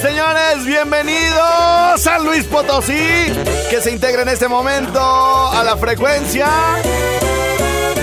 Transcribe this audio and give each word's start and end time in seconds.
Señoras, 0.00 0.02
señores, 0.02 0.66
bienvenidos 0.66 2.06
a 2.06 2.18
Luis 2.22 2.44
Potosí, 2.44 3.32
que 3.68 3.80
se 3.80 3.90
integra 3.90 4.22
en 4.22 4.28
este 4.28 4.46
momento 4.46 5.00
a 5.00 5.64
la 5.64 5.76
frecuencia 5.76 6.46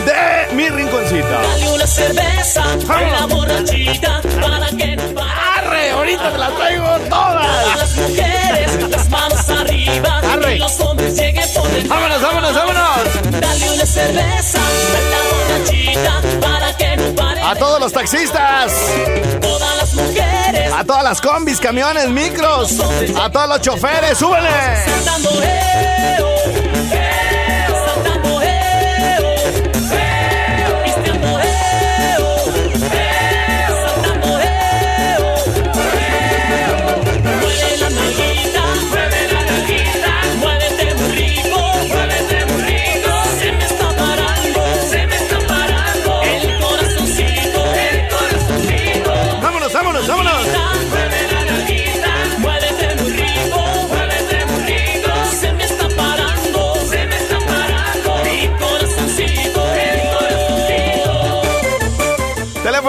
de 0.05 0.55
mi 0.55 0.67
rinconcita. 0.67 1.41
Dale 1.41 1.71
una 1.71 1.87
cerveza 1.87 2.63
a 2.63 3.01
la 3.01 3.25
borrachita 3.27 4.21
para 4.41 4.67
que 4.77 4.95
no. 4.97 5.21
¡Arre! 5.57 5.91
Ahorita 5.91 6.31
te 6.31 6.37
las 6.37 6.55
traigo 6.55 6.85
todas. 7.09 7.77
las 7.77 7.95
mujeres, 7.95 8.89
las 8.89 9.09
manos 9.09 9.49
arriba. 9.49 10.19
Arre. 10.19 10.55
Y 10.55 10.59
los 10.59 10.79
hombres 10.81 11.15
lleguen 11.17 11.49
por 11.53 11.67
detrás. 11.69 11.87
¡Vámonos, 11.87 12.21
vámonos, 12.21 12.55
vámonos! 12.55 13.41
Dale 13.41 13.71
una 13.71 13.85
cerveza 13.85 14.59
a 14.59 15.01
la 15.11 15.63
borrachita 15.63 16.21
para. 16.41 16.54
A 17.47 17.55
todos 17.55 17.79
los 17.79 17.93
taxistas, 17.93 18.73
Todas 19.39 19.77
las 19.77 19.93
mujeres. 19.93 20.73
a 20.73 20.83
todas 20.83 21.03
las 21.03 21.21
combis, 21.21 21.59
camiones, 21.59 22.09
micros, 22.09 22.79
a 23.21 23.29
todos 23.31 23.47
los 23.49 23.61
choferes, 23.61 24.17
¡súbele! 24.17 24.49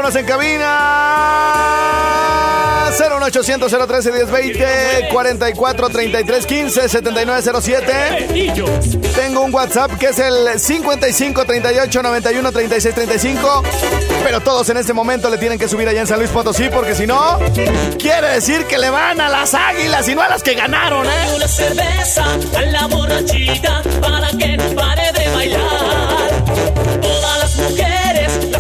Teléfonos 0.07 0.17
en 0.17 0.27
cabina 0.27 0.77
01800 2.97 3.73
013 3.89 4.13
1020 4.13 5.09
44 5.11 5.89
33 5.89 6.47
15 6.47 6.89
7907 6.89 8.53
Tengo 9.17 9.41
un 9.43 9.53
WhatsApp 9.53 9.99
que 9.99 10.07
es 10.07 10.19
el 10.21 10.61
55 10.61 11.45
38 11.45 12.03
91 12.03 12.53
36 12.53 12.95
35 12.95 13.63
Pero 14.23 14.41
todos 14.41 14.69
en 14.71 14.77
este 14.77 14.93
momento 14.93 15.29
le 15.29 15.39
tienen 15.39 15.59
que 15.59 15.69
subir 15.69 15.89
allá 15.89 16.03
en 16.03 16.07
San 16.07 16.21
Luis 16.21 16.31
Potosí 16.31 16.69
Porque 16.69 16.95
si 16.95 17.09
no, 17.09 17.41
quiere 17.99 18.29
decir 18.29 18.65
que 18.67 18.79
le 18.79 18.91
van 18.91 19.21
a 19.21 19.29
las 19.29 19.55
águilas 19.55 20.09
y 20.09 20.15
no 20.15 20.23
a 20.23 20.29
las 20.29 20.45
que 20.45 20.55
ganaron, 20.55 21.05
¿eh? 21.07 21.33
Una 21.35 21.49
cerveza 21.49 22.25
a 22.57 22.63
la 22.63 22.87
borrachita 22.87 23.83
para 24.01 24.29
que 24.29 24.57
pare 24.77 25.11
de 25.13 25.29
bailar. 25.35 26.26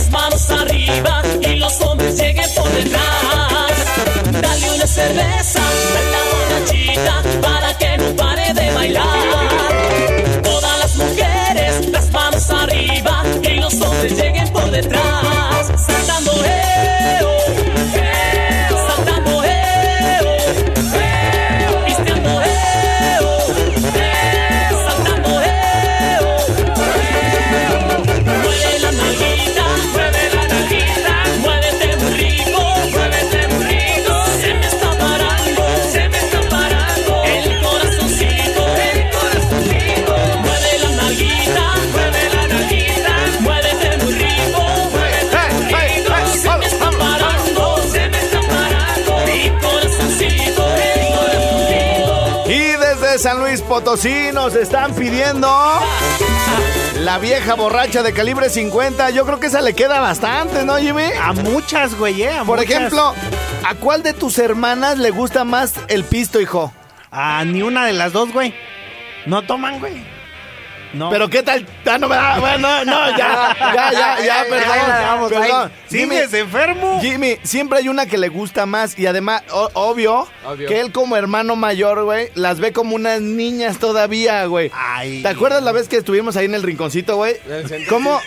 Las 0.07 0.13
manos 0.13 0.51
arriba 0.51 1.23
y 1.41 1.57
los 1.57 1.81
hombres 1.81 2.17
lleguen 2.17 2.49
por 2.55 2.69
detrás. 2.71 3.73
Dale 4.41 4.71
una 4.71 4.87
cerveza 4.87 5.59
a 5.59 6.01
la 6.13 6.23
borrachita 6.31 7.23
para 7.43 7.77
que 7.77 7.99
no 7.99 8.15
pare 8.15 8.55
de 8.55 8.71
bailar. 8.73 10.43
Todas 10.45 10.79
las 10.79 10.95
mujeres, 10.95 11.89
las 11.91 12.09
manos 12.13 12.49
arriba 12.51 13.25
y 13.43 13.55
los 13.57 13.81
hombres 13.81 14.17
lleguen 14.17 14.49
por 14.53 14.71
detrás. 14.71 15.56
San 53.19 53.41
Luis 53.41 53.63
Potosí 53.63 54.31
nos 54.33 54.55
están 54.55 54.95
pidiendo 54.95 55.49
la 57.01 57.19
vieja 57.19 57.55
borracha 57.55 58.03
de 58.03 58.13
calibre 58.13 58.51
50. 58.51 59.11
Yo 59.11 59.25
creo 59.25 59.41
que 59.41 59.47
esa 59.47 59.61
le 59.63 59.75
queda 59.75 60.01
bastante, 60.01 60.65
¿no, 60.65 60.77
Jimmy? 60.77 61.11
A 61.23 61.33
muchas, 61.33 61.95
güey, 61.97 62.23
eh. 62.23 62.31
a 62.39 62.45
Por 62.45 62.59
muchas. 62.59 62.71
ejemplo, 62.71 63.15
¿a 63.67 63.75
cuál 63.77 64.03
de 64.03 64.13
tus 64.13 64.39
hermanas 64.39 64.99
le 64.99 65.11
gusta 65.11 65.45
más 65.45 65.75
el 65.89 66.05
pisto, 66.05 66.41
hijo? 66.41 66.73
A 67.11 67.45
ni 67.45 67.63
una 67.63 67.87
de 67.87 67.93
las 67.95 68.13
dos, 68.13 68.33
güey. 68.33 68.55
No 69.25 69.43
toman, 69.43 69.81
güey. 69.81 70.05
No. 70.93 71.11
Pero 71.11 71.29
qué 71.29 71.43
tal. 71.43 71.67
Ah, 71.85 71.99
no, 71.99 72.09
ah, 72.11 72.37
bueno, 72.41 72.85
no, 72.85 73.17
ya, 73.19 73.57
ya, 73.75 73.93
ya, 73.93 74.25
ya, 74.25 74.45
perdón. 74.49 74.77
vamos, 74.89 75.33
perdón. 75.33 75.73
¿Sigues 75.89 76.33
enfermo? 76.33 77.01
Jimmy, 77.01 77.37
siempre 77.43 77.79
hay 77.81 77.89
una 77.89 78.07
que 78.07 78.17
le 78.19 78.29
gusta 78.29 78.67
más 78.67 78.99
y 78.99 79.07
además, 79.07 79.43
o- 79.53 79.71
obvio, 79.75 80.27
que 80.69 80.81
él 80.81 80.93
como 80.93 81.17
hermano 81.17 81.57
mayor, 81.57 82.05
güey, 82.05 82.29
las 82.35 82.61
ve 82.61 82.73
como 82.73 82.95
unas 82.95 83.21
niñas 83.21 83.79
todavía, 83.79 84.45
güey. 84.47 84.71
Ay. 84.75 85.23
¿Te 85.23 85.29
acuerdas 85.29 85.63
la 85.63 85.73
vez 85.73 85.89
que 85.89 85.97
estuvimos 85.97 86.37
ahí 86.37 86.47
en 86.47 86.55
el 86.55 86.63
rinconcito, 86.63 87.17
güey? 87.17 87.37
¿Cómo, 87.89 88.21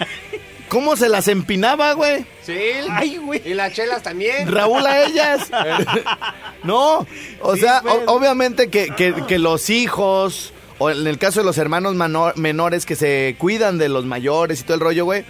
cómo 0.68 0.96
se 0.96 1.10
las 1.10 1.28
empinaba, 1.28 1.94
güey? 1.94 2.26
Sí. 2.44 2.60
Ay, 2.92 3.18
güey. 3.18 3.42
Y 3.46 3.54
las 3.54 3.74
chelas 3.74 4.04
también. 4.04 4.52
Raúl 4.52 4.86
a 4.86 5.04
ellas. 5.04 5.50
no, 6.64 7.06
o 7.42 7.56
sea, 7.56 7.82
pues. 7.82 7.96
o- 8.08 8.12
obviamente 8.16 8.70
que, 8.70 8.90
que- 8.96 9.14
que 9.28 9.40
los 9.40 9.70
hijos, 9.70 10.54
o 10.80 10.90
en 10.90 11.06
el 11.06 11.18
caso 11.20 11.40
de 11.42 11.46
los 11.46 11.58
hermanos 11.60 11.94
mano- 11.96 12.34
menores 12.36 12.86
que 12.88 12.96
se 12.96 13.36
cuidan 13.38 13.78
de 13.78 13.90
los 13.90 14.06
mayores 14.06 14.60
y 14.60 14.64
todo 14.64 14.74
el 14.76 14.82
rollo, 14.82 15.06
güey, 15.06 15.24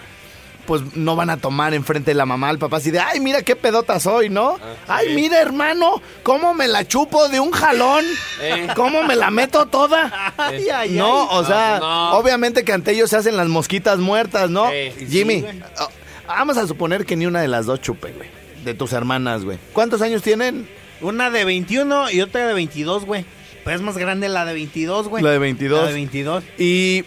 pues 0.66 0.84
no 0.96 1.16
van 1.16 1.32
a 1.32 1.38
tomar 1.38 1.74
enfrente 1.74 2.12
de 2.12 2.16
la 2.16 2.28
mamá 2.28 2.50
al 2.50 2.60
papá 2.60 2.78
así 2.78 2.92
de, 2.92 3.00
ay, 3.00 3.20
mira 3.20 3.42
qué 3.42 3.56
pedota 3.56 4.00
soy, 4.00 4.30
¿no? 4.30 4.60
Ay, 4.88 5.16
mira, 5.16 5.42
hermano, 5.42 6.00
cómo 6.22 6.54
me 6.54 6.68
la 6.68 6.88
chupo 6.88 7.28
de 7.28 7.40
un 7.40 7.50
jalón, 7.50 8.06
cómo 8.76 9.04
me 9.04 9.16
la 9.16 9.32
meto 9.32 9.66
toda. 9.66 10.34
Ay, 10.38 10.68
ay, 10.70 10.90
No, 10.92 11.26
o 11.30 11.44
sea, 11.44 11.80
no. 11.80 12.12
obviamente 12.18 12.64
que 12.64 12.72
ante 12.74 12.92
ellos 12.92 13.10
se 13.10 13.18
hacen 13.18 13.36
las 13.36 13.48
mosquitas 13.48 13.98
muertas, 14.00 14.50
¿no? 14.52 14.70
Sí, 14.70 15.08
Jimmy, 15.10 15.44
oh, 15.80 15.90
vamos 16.28 16.58
a 16.58 16.68
suponer 16.68 17.06
que 17.06 17.16
ni 17.16 17.26
una 17.26 17.42
de 17.42 17.48
las 17.48 17.66
dos 17.66 17.82
chupe, 17.82 18.12
güey. 18.12 18.30
De 18.64 18.74
tus 18.76 18.94
hermanas, 18.94 19.46
güey. 19.46 19.58
¿Cuántos 19.74 20.02
años 20.04 20.22
tienen? 20.22 20.68
Una 21.02 21.32
de 21.32 21.46
21 21.46 22.12
y 22.12 22.22
otra 22.22 22.46
de 22.46 22.54
22, 22.54 23.06
güey. 23.06 23.26
Pues 23.70 23.82
es 23.82 23.86
más 23.86 24.00
grande 24.00 24.30
la 24.30 24.46
de 24.46 24.54
22, 24.56 25.10
güey. 25.10 25.24
La 25.24 25.30
de 25.30 25.38
22. 25.38 25.80
La 25.80 25.88
de 25.90 25.94
22. 25.94 26.44
Y 26.58 27.06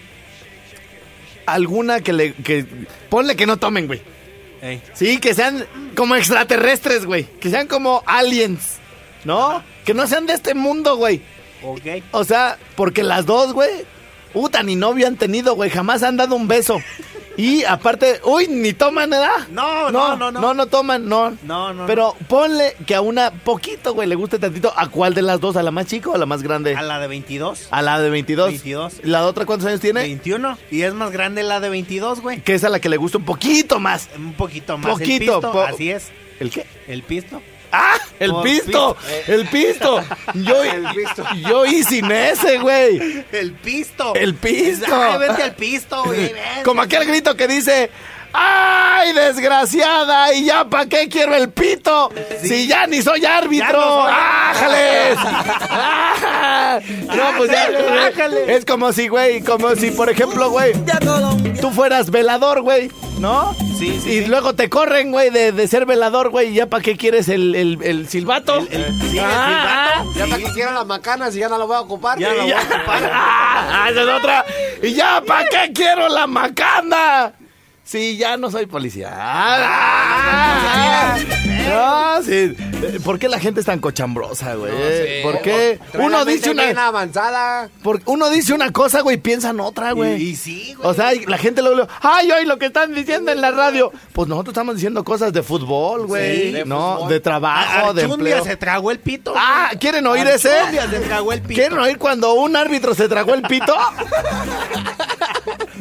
alguna 1.45 2.03
que 2.03 2.13
le 2.13 2.35
que 2.35 2.65
ponle 3.11 3.35
que 3.35 3.47
no 3.47 3.57
tomen, 3.57 3.89
güey. 3.89 4.01
Ey. 4.61 4.81
Sí, 4.95 5.19
que 5.19 5.35
sean 5.35 5.67
como 5.97 6.15
extraterrestres, 6.15 7.05
güey. 7.05 7.25
Que 7.25 7.51
sean 7.51 7.67
como 7.67 8.05
aliens, 8.07 8.79
¿no? 9.25 9.61
Que 9.85 9.93
no 9.93 10.07
sean 10.07 10.27
de 10.27 10.35
este 10.35 10.55
mundo, 10.55 10.95
güey. 10.95 11.21
Ok. 11.65 12.05
O 12.13 12.23
sea, 12.23 12.57
porque 12.77 13.03
las 13.03 13.27
dos, 13.27 13.53
güey, 13.55 13.85
puta, 14.33 14.63
ni 14.63 14.77
novio 14.77 15.09
han 15.09 15.17
tenido, 15.17 15.57
güey. 15.57 15.69
Jamás 15.69 16.05
han 16.05 16.17
dado 16.17 16.37
un 16.37 16.47
beso. 16.47 16.81
Y 17.37 17.65
aparte, 17.65 18.21
uy, 18.25 18.47
ni 18.49 18.73
toman, 18.73 19.09
¿verdad? 19.11 19.49
No, 19.51 19.91
no, 19.91 20.17
no, 20.17 20.31
no. 20.31 20.41
No, 20.41 20.55
no 20.55 20.67
toman, 20.67 21.09
no. 21.09 21.37
No, 21.43 21.73
no, 21.73 21.87
Pero 21.87 22.15
ponle 22.29 22.77
que 22.87 22.95
a 22.95 23.01
una 23.01 23.31
poquito, 23.31 23.95
güey, 23.95 24.07
le 24.09 24.15
guste 24.15 24.39
tantito. 24.39 24.73
¿A 24.77 24.89
cuál 24.89 25.15
de 25.15 25.23
las 25.23 25.41
dos? 25.41 25.57
¿A 25.57 25.63
la 25.63 25.71
más 25.71 25.87
chica 25.87 26.11
o 26.11 26.15
a 26.15 26.19
la 26.19 26.27
más 26.27 26.43
grande? 26.43 26.75
A 26.77 26.83
la 26.83 26.99
de 27.01 27.07
22. 27.09 27.69
A 27.71 27.83
la 27.83 28.01
de 28.01 28.11
22. 28.11 28.49
22. 28.49 29.01
¿La 29.05 29.25
otra 29.27 29.47
cuántos 29.47 29.67
años 29.69 29.81
tiene? 29.81 30.01
21. 30.03 30.59
Y 30.71 30.83
es 30.83 30.93
más 30.95 31.11
grande 31.11 31.43
la 31.43 31.61
de 31.61 31.69
22, 31.71 32.21
güey. 32.21 32.41
Que 32.43 32.55
es 32.55 32.65
a 32.65 32.69
la 32.69 32.81
que 32.81 32.89
le 32.89 32.97
gusta 32.99 33.19
un 33.19 33.25
poquito 33.25 33.81
más. 33.81 34.09
Un 34.17 34.35
poquito 34.35 34.77
más. 34.77 34.93
Poquito, 34.93 35.13
El 35.13 35.19
pisto, 35.19 35.53
po- 35.53 35.63
así 35.63 35.91
es. 35.91 36.09
¿El 36.39 36.51
qué? 36.51 36.67
El 36.89 37.03
pisto. 37.03 37.41
¡Ah! 37.73 37.99
¡El 38.21 38.35
pisto! 38.43 38.97
pisto. 38.97 39.33
¡El 39.33 39.49
pisto! 39.49 40.05
Yo, 40.35 40.63
El 40.63 40.87
pisto. 40.95 41.25
yo 41.49 41.65
y 41.67 41.83
sin 41.83 42.11
ese, 42.13 42.59
güey. 42.59 43.25
El 43.33 43.53
pisto. 43.55 44.15
El 44.15 44.35
pisto. 44.35 44.95
Ay, 44.95 45.19
vete 45.19 45.43
al 45.43 45.55
pisto, 45.55 46.05
güey. 46.05 46.33
Como 46.65 46.83
aquel 46.83 47.07
grito 47.07 47.35
que 47.35 47.49
dice. 47.49 47.91
¡Ay, 48.35 49.13
desgraciada! 49.13 50.33
¿Y 50.33 50.47
ya 50.47 50.65
para 50.65 50.87
qué 50.87 51.09
quiero 51.09 51.35
el 51.35 51.51
pito? 51.51 52.11
Si 52.43 52.67
ya 52.67 52.87
ni 52.87 53.03
soy 53.03 53.25
árbitro. 53.25 53.73
No 53.81 54.03
soy- 54.05 54.13
¡Ájales! 54.15 55.19
¡Ah! 55.71 56.79
No, 57.15 57.23
pues 57.37 57.51
ya. 57.51 57.69
Ájale. 58.09 58.55
Es 58.57 58.65
como 58.65 58.93
si, 58.93 59.09
güey, 59.09 59.43
como 59.43 59.75
si, 59.77 59.91
por 59.91 60.09
ejemplo, 60.11 60.51
güey, 60.51 60.73
tú 61.61 61.71
fueras 61.71 62.11
velador, 62.11 62.63
güey, 62.63 62.91
¿no? 63.19 63.55
Sí, 63.79 64.01
sí, 64.03 64.11
Y 64.11 64.23
sí. 64.23 64.27
luego 64.27 64.55
te 64.55 64.69
corren, 64.71 65.11
güey, 65.13 65.31
de, 65.31 65.53
de 65.53 65.69
ser 65.69 65.87
velador, 65.87 66.31
güey, 66.31 66.51
¿y 66.51 66.55
ya 66.55 66.67
para 66.67 66.83
qué 66.83 66.97
quieres 66.97 67.29
el, 67.29 67.55
el, 67.55 67.79
el 67.83 68.09
silbato? 68.09 68.59
El- 68.59 68.69
el- 68.73 69.01
sí, 69.11 69.19
el 69.19 69.25
Ah, 69.25 70.05
Ya 70.17 70.27
para 70.27 70.39
que 70.39 70.51
quiera 70.53 70.73
la 70.73 70.85
macana 70.85 71.31
si 71.31 71.39
ya 71.41 71.49
no 71.49 71.59
lo 71.59 71.67
voy 71.67 71.77
a 71.77 71.81
ocupar. 71.81 72.19
Ya 72.19 72.29
lo 72.33 72.39
y 72.39 72.43
voy 72.43 72.53
a 72.53 72.61
ocupar. 72.61 73.11
Ah, 73.75 73.89
esa 73.91 74.03
es 74.03 74.09
otra. 74.09 74.45
Y 74.83 74.95
ya, 74.95 75.23
¿para 75.27 75.47
qué 75.49 75.73
quiero 75.75 76.09
la 76.09 76.27
macana? 76.27 77.33
Sí, 77.85 78.17
ya 78.17 78.37
no 78.37 78.51
soy 78.51 78.67
policía. 78.67 79.11
Ah, 79.15 81.17
no, 81.69 82.23
sí. 82.23 82.55
¿Por 83.05 83.19
qué 83.19 83.29
la 83.29 83.39
gente 83.39 83.61
es 83.61 83.67
tan 83.67 83.81
cochambrosa, 83.81 84.55
güey? 84.55 85.23
¿Por 85.23 85.41
qué? 85.43 85.79
Uno 85.95 86.25
dice 86.25 86.51
una, 86.51 86.87
avanzada. 86.87 87.69
por- 87.83 88.01
uno 88.07 88.31
dice 88.31 88.55
una 88.55 88.73
cosa, 88.73 89.01
güey, 89.01 89.17
y 89.17 89.21
piensan 89.21 89.61
otra, 89.61 89.93
güey. 89.93 90.23
Y, 90.23 90.31
y 90.31 90.37
sí, 90.37 90.75
güey. 90.77 90.89
O 90.89 90.95
sea, 90.95 91.11
la 91.27 91.39
gente 91.39 91.61
luego, 91.63 91.87
ay, 92.01 92.31
ay, 92.31 92.45
lo 92.47 92.59
que 92.59 92.67
están 92.67 92.95
diciendo 92.95 93.31
en 93.33 93.41
la 93.41 93.51
radio. 93.51 93.93
Pues 94.13 94.29
nosotros 94.29 94.53
estamos 94.53 94.77
diciendo 94.77 95.03
cosas 95.05 95.33
de 95.33 95.43
fútbol, 95.43 96.07
güey. 96.07 96.37
Sí, 96.47 96.53
de 96.53 96.65
no, 96.65 96.95
fútbol. 96.97 97.09
de 97.11 97.21
trabajo, 97.21 97.95
de 97.95 98.03
Archundia 98.05 98.37
empleo. 98.37 98.45
se 98.45 98.57
tragó 98.57 98.91
el 98.91 99.01
pito. 99.01 99.35
Ah. 99.37 99.71
¿quieren 99.79 100.07
oír 100.07 100.27
ese? 100.29 100.51
Archundia 100.57 100.89
se 100.89 101.01
tragó 101.01 101.33
el 101.33 101.43
pito. 101.43 101.61
¿Quieren 101.61 101.79
oír 101.79 101.99
cuando 101.99 102.33
un 102.35 102.57
árbitro 102.57 102.95
se 102.95 103.09
tragó 103.09 103.35
el 103.35 103.43
pito? 103.43 103.75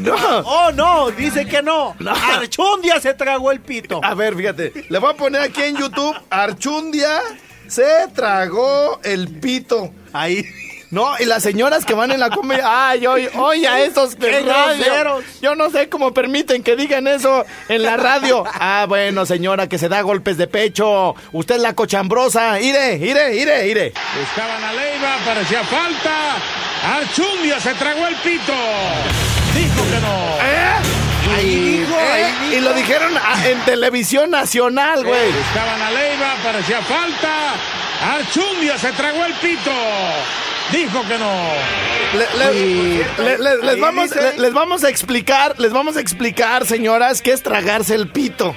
no. 0.02 0.40
Oh, 0.40 0.72
no, 0.72 1.12
dice 1.12 1.46
que 1.46 1.62
no. 1.62 1.96
No. 2.00 2.12
Archundia 2.12 3.00
se 3.00 3.14
tragó 3.14 3.52
el 3.52 3.62
pito. 3.62 4.02
A 4.04 4.14
ver, 4.14 4.36
fíjate. 4.36 4.86
Le 4.90 5.00
voy 5.00 5.12
a 5.12 5.16
poner 5.16 5.42
aquí 5.42 5.62
en 5.62 5.78
YouTube. 5.78 6.16
Archundia 6.30 7.22
se 7.68 8.08
tragó 8.14 9.00
el 9.04 9.30
pito. 9.40 9.92
Ahí. 10.14 10.46
No, 10.92 11.10
y 11.20 11.26
las 11.26 11.42
señoras 11.42 11.86
que 11.86 11.94
van 11.94 12.12
en 12.12 12.20
la 12.20 12.30
comedia, 12.30 12.90
ay, 12.90 13.08
oye, 13.08 13.30
oye, 13.36 13.66
a 13.66 13.82
esos 13.82 14.20
de 14.20 14.30
¡Qué 14.30 14.42
radio. 14.42 15.24
Yo 15.42 15.56
no 15.56 15.70
sé 15.70 15.88
cómo 15.88 16.14
permiten 16.14 16.64
que 16.64 16.76
digan 16.76 17.08
eso 17.08 17.46
en 17.70 17.84
la 17.84 17.96
radio. 17.96 18.44
Ah, 18.54 18.86
bueno, 18.90 19.26
señora, 19.26 19.68
que 19.70 19.78
se 19.78 19.88
da 19.88 20.02
golpes 20.02 20.38
de 20.38 20.48
pecho. 20.48 21.16
Usted 21.32 21.56
es 21.56 21.62
la 21.62 21.76
cochambrosa. 21.76 22.60
Ire, 22.60 22.98
ire, 22.98 23.38
ire, 23.38 23.68
ire. 23.70 23.94
Estaban 24.22 24.62
a 24.62 24.74
Leiva, 24.74 25.16
parecía 25.26 25.64
falta. 25.64 26.36
Archundia 26.84 27.58
se 27.62 27.74
tragó 27.76 28.08
el 28.08 28.16
pito. 28.16 28.54
Dijo 29.56 29.84
que 29.90 30.00
no. 30.02 30.38
¿Eh? 30.42 31.36
Ahí 31.36 31.56
dijo, 31.80 32.00
¿Eh? 32.00 32.04
ahí 32.14 32.48
dijo. 32.50 32.58
Y 32.58 32.62
lo 32.62 32.74
dijeron 32.74 33.12
en 33.46 33.60
televisión 33.66 34.30
nacional, 34.32 35.04
güey. 35.06 35.30
Estaban 35.30 35.82
a 35.82 35.92
Leiva, 35.92 36.34
parecía 36.44 36.82
falta. 36.82 37.54
Archundia 38.16 38.78
se 38.78 38.92
tragó 38.94 39.24
el 39.26 39.34
pito. 39.36 39.72
Dijo 40.72 41.02
que 41.08 41.18
no. 41.18 41.32
Le- 42.14 42.54
le- 42.54 43.06
le- 43.18 43.38
le- 43.38 43.58
les, 43.64 43.80
vamos, 43.80 44.16
le- 44.16 44.38
les 44.40 44.54
vamos 44.54 44.84
a 44.84 44.90
explicar, 44.90 45.56
les 45.60 45.72
vamos 45.72 45.98
a 45.98 46.02
explicar, 46.02 46.66
señoras, 46.66 47.22
qué 47.22 47.34
es 47.34 47.44
tragarse 47.44 47.94
el 47.96 48.08
pito. 48.08 48.56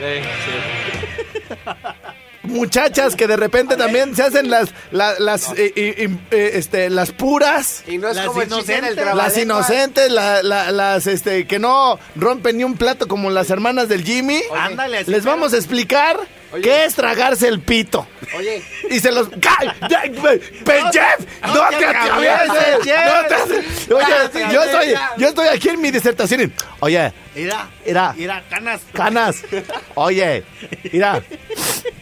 Muchachas 2.45 3.17
que 3.17 3.27
de 3.27 3.37
repente 3.37 3.77
también 3.77 4.15
se 4.15 4.23
hacen 4.23 4.51
las 4.51 4.71
las 4.91 5.19
las, 5.19 5.49
eh, 5.57 5.73
eh, 5.77 6.09
eh, 6.31 6.51
este 6.55 6.91
las 6.91 7.11
puras, 7.13 7.83
Y 7.87 7.99
no 7.99 8.09
es 8.09 8.17
Las 8.17 8.27
como 8.27 8.43
el 8.43 8.49
inocentes. 8.49 8.83
las 8.83 8.95
trabalenguas. 9.05 9.39
inocentes, 9.39 10.11
la- 10.13 10.43
la- 10.43 10.71
las 10.71 11.07
este 11.07 11.47
que 11.47 11.59
no 11.59 11.99
rompen 12.17 12.59
ni 12.59 12.65
un 12.65 12.77
plato 12.77 13.09
como 13.09 13.31
las 13.31 13.51
hermanas 13.51 13.89
del 13.89 14.05
Jimmy. 14.05 14.41
Ándale, 14.57 14.99
así, 14.99 15.11
Les 15.11 15.25
vamos 15.25 15.53
a 15.55 15.57
explicar 15.57 16.19
Oye. 16.55 16.63
qué 16.63 16.85
es 16.85 16.95
tragarse 16.95 17.49
el 17.49 17.61
pito. 17.61 18.07
Oye, 18.37 18.63
Y 18.91 18.99
se 19.01 19.13
los. 19.13 19.29
¡Ay! 19.59 19.69
ya, 19.91 20.03
güey! 20.21 20.39
¡Pe- 20.39 20.83
Jeff! 20.93 21.27
¡No, 21.47 21.55
no 21.55 21.69
te 21.79 21.85
atravieses! 21.85 22.79
¡No 22.79 23.29
te! 23.29 23.95
Oye, 23.95 24.53
yo 24.53 24.63
estoy, 24.63 24.95
yo 25.19 25.29
estoy 25.29 25.49
aquí 25.49 25.69
en 25.71 25.81
mi 25.81 25.91
disertación. 25.91 26.53
Oye, 26.81 27.13
Mira. 27.35 27.69
Mira. 27.85 28.15
Mira, 28.17 28.45
canas. 28.49 28.81
canas. 28.93 29.43
Oye, 29.95 30.45
mira. 30.93 31.21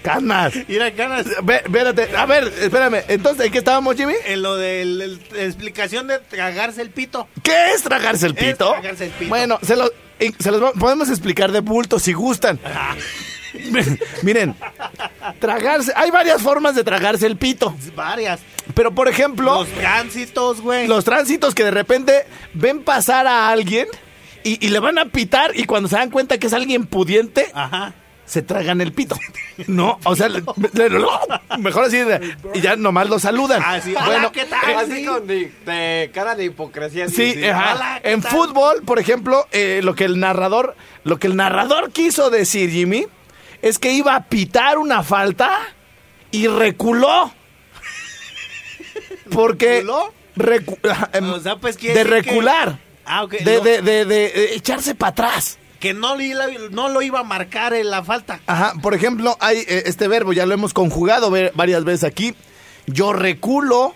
Canas. 0.02 0.52
Mira, 0.68 0.92
canas. 0.92 1.26
Espérate, 1.26 2.16
a 2.16 2.26
ver, 2.26 2.52
espérame. 2.60 3.02
Entonces, 3.08 3.46
¿en 3.46 3.52
qué 3.52 3.58
estábamos, 3.58 3.96
Jimmy? 3.96 4.14
En 4.26 4.42
lo 4.42 4.56
de 4.56 4.84
la 4.84 5.04
explicación 5.44 6.06
de 6.08 6.18
tragarse 6.18 6.82
el 6.82 6.90
pito. 6.90 7.28
¿Qué 7.42 7.72
es 7.74 7.82
tragarse 7.82 8.26
el 8.26 8.36
Es 8.36 8.44
pito? 8.52 8.70
tragarse 8.72 9.04
el 9.06 9.10
pito. 9.12 9.28
Bueno, 9.30 9.58
se 9.62 9.76
los, 9.76 9.90
se 10.38 10.50
los 10.50 10.72
podemos 10.72 11.08
explicar 11.08 11.50
de 11.52 11.60
bulto 11.60 11.98
si 11.98 12.12
gustan. 12.12 12.58
Miren, 14.22 14.54
tragarse. 15.38 15.92
Hay 15.96 16.10
varias 16.10 16.42
formas 16.42 16.74
de 16.74 16.84
tragarse 16.84 17.26
el 17.26 17.36
pito. 17.36 17.74
Varias. 17.94 18.40
Pero, 18.74 18.94
por 18.94 19.08
ejemplo. 19.08 19.54
Los 19.60 19.68
tránsitos, 19.68 20.60
güey. 20.60 20.86
los 20.86 21.04
tránsitos 21.04 21.54
que 21.54 21.64
de 21.64 21.70
repente 21.70 22.24
ven 22.54 22.82
pasar 22.82 23.26
a 23.26 23.48
alguien 23.50 23.86
y, 24.44 24.64
y 24.64 24.70
le 24.70 24.78
van 24.78 24.98
a 24.98 25.06
pitar 25.06 25.52
y 25.56 25.64
cuando 25.64 25.88
se 25.88 25.96
dan 25.96 26.10
cuenta 26.10 26.38
que 26.38 26.46
es 26.46 26.52
alguien 26.52 26.86
pudiente, 26.86 27.50
Ajá. 27.54 27.94
se 28.24 28.42
tragan 28.42 28.80
el 28.80 28.92
pito. 28.92 29.16
No, 29.66 29.98
o 30.04 30.16
sea, 30.16 30.28
le- 30.28 30.42
le- 30.72 30.98
mejor 31.58 31.84
así, 31.84 31.98
y 32.54 32.60
ya 32.60 32.74
nomás 32.76 33.08
lo 33.08 33.18
saludan. 33.18 33.62
Ah, 33.64 33.80
sí. 33.80 33.94
Bueno, 34.06 34.32
¿qué 34.32 34.44
tal? 34.46 34.74
así 34.78 34.96
Sí. 35.00 35.04
con 35.04 35.26
de, 35.26 35.52
de 35.66 36.10
cara 36.12 36.34
de 36.34 36.46
hipocresía. 36.46 37.08
Sí, 37.08 37.44
ajá. 37.44 37.74
Hola, 37.74 38.00
¿qué 38.02 38.10
en 38.12 38.22
tal? 38.22 38.30
fútbol, 38.32 38.82
por 38.84 38.98
ejemplo, 38.98 39.46
eh, 39.52 39.80
lo 39.84 39.94
que 39.94 40.04
el 40.04 40.18
narrador, 40.18 40.74
lo 41.04 41.18
que 41.18 41.26
el 41.26 41.36
narrador 41.36 41.92
quiso 41.92 42.30
decir, 42.30 42.70
Jimmy, 42.70 43.06
es 43.62 43.78
que 43.78 43.92
iba 43.92 44.14
a 44.16 44.24
pitar 44.24 44.78
una 44.78 45.02
falta 45.02 45.58
y 46.30 46.46
reculó. 46.48 47.32
Porque 49.30 49.82
¿Reculó? 49.82 50.12
recu- 50.36 51.32
O 51.36 51.40
sea, 51.40 51.56
pues, 51.56 51.76
de 51.76 51.92
que- 51.92 52.04
recular. 52.04 52.78
Ah. 53.04 53.26
De, 53.28 53.56
No, 53.56 53.60
de, 53.62 53.82
de, 53.82 54.04
de, 54.04 54.54
echarse 54.54 54.94
para 54.94 55.10
atrás. 55.10 55.58
Que 55.80 55.92
no, 55.94 56.14
no 56.70 56.88
lo 56.88 57.02
iba 57.02 57.20
a 57.20 57.24
marcar 57.24 57.74
en 57.74 57.90
la 57.90 58.04
falta. 58.04 58.40
Ajá, 58.46 58.74
por 58.80 58.94
ejemplo, 58.94 59.36
hay 59.40 59.58
eh, 59.66 59.82
este 59.86 60.06
verbo, 60.06 60.32
ya 60.32 60.46
lo 60.46 60.54
hemos 60.54 60.72
conjugado 60.72 61.32
varias 61.54 61.82
veces 61.82 62.04
aquí. 62.04 62.34
Yo 62.86 63.12
reculo, 63.12 63.94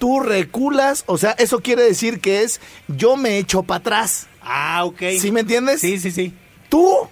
tú 0.00 0.18
reculas, 0.18 1.04
o 1.06 1.16
sea, 1.16 1.32
eso 1.38 1.60
quiere 1.60 1.82
decir 1.84 2.20
que 2.20 2.42
es 2.42 2.60
yo 2.88 3.16
me 3.16 3.38
echo 3.38 3.62
para 3.62 3.78
atrás. 3.78 4.26
Ah, 4.42 4.84
ok. 4.84 5.02
¿Sí 5.20 5.30
me 5.30 5.40
entiendes? 5.40 5.80
Sí, 5.80 6.00
sí, 6.00 6.10
sí. 6.10 6.34
Tú 6.68 7.08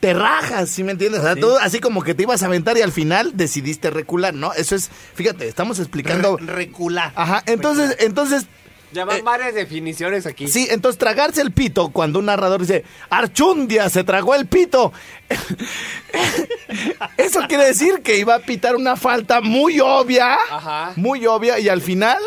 te 0.00 0.14
rajas, 0.14 0.70
¿sí 0.70 0.82
me 0.82 0.92
entiendes? 0.92 1.20
O 1.20 1.24
sea, 1.24 1.36
tú 1.36 1.56
así 1.58 1.78
como 1.78 2.02
que 2.02 2.14
te 2.14 2.22
ibas 2.22 2.42
a 2.42 2.46
aventar 2.46 2.76
y 2.78 2.82
al 2.82 2.90
final 2.92 3.32
decidiste 3.34 3.90
recular, 3.90 4.32
¿no? 4.34 4.52
Eso 4.54 4.74
es, 4.74 4.90
fíjate, 5.14 5.46
estamos 5.46 5.78
explicando. 5.78 6.36
Re- 6.38 6.46
recular. 6.46 7.12
Ajá, 7.14 7.42
entonces, 7.46 7.96
entonces, 8.00 8.46
Ya 8.92 9.04
van 9.04 9.18
Eh, 9.18 9.22
varias 9.22 9.54
definiciones 9.54 10.26
aquí. 10.26 10.48
Sí, 10.48 10.66
entonces 10.70 10.98
tragarse 10.98 11.42
el 11.42 11.52
pito, 11.52 11.90
cuando 11.90 12.18
un 12.18 12.24
narrador 12.26 12.60
dice, 12.62 12.84
Archundia 13.08 13.88
se 13.88 14.02
tragó 14.02 14.34
el 14.34 14.46
pito, 14.46 14.92
eso 17.16 17.40
quiere 17.48 17.66
decir 17.66 18.00
que 18.02 18.18
iba 18.18 18.34
a 18.34 18.38
pitar 18.40 18.76
una 18.76 18.96
falta 18.96 19.40
muy 19.40 19.80
obvia, 19.80 20.34
Ajá. 20.50 20.92
muy 20.96 21.26
obvia, 21.26 21.58
y 21.58 21.68
al 21.68 21.82
final, 21.82 22.18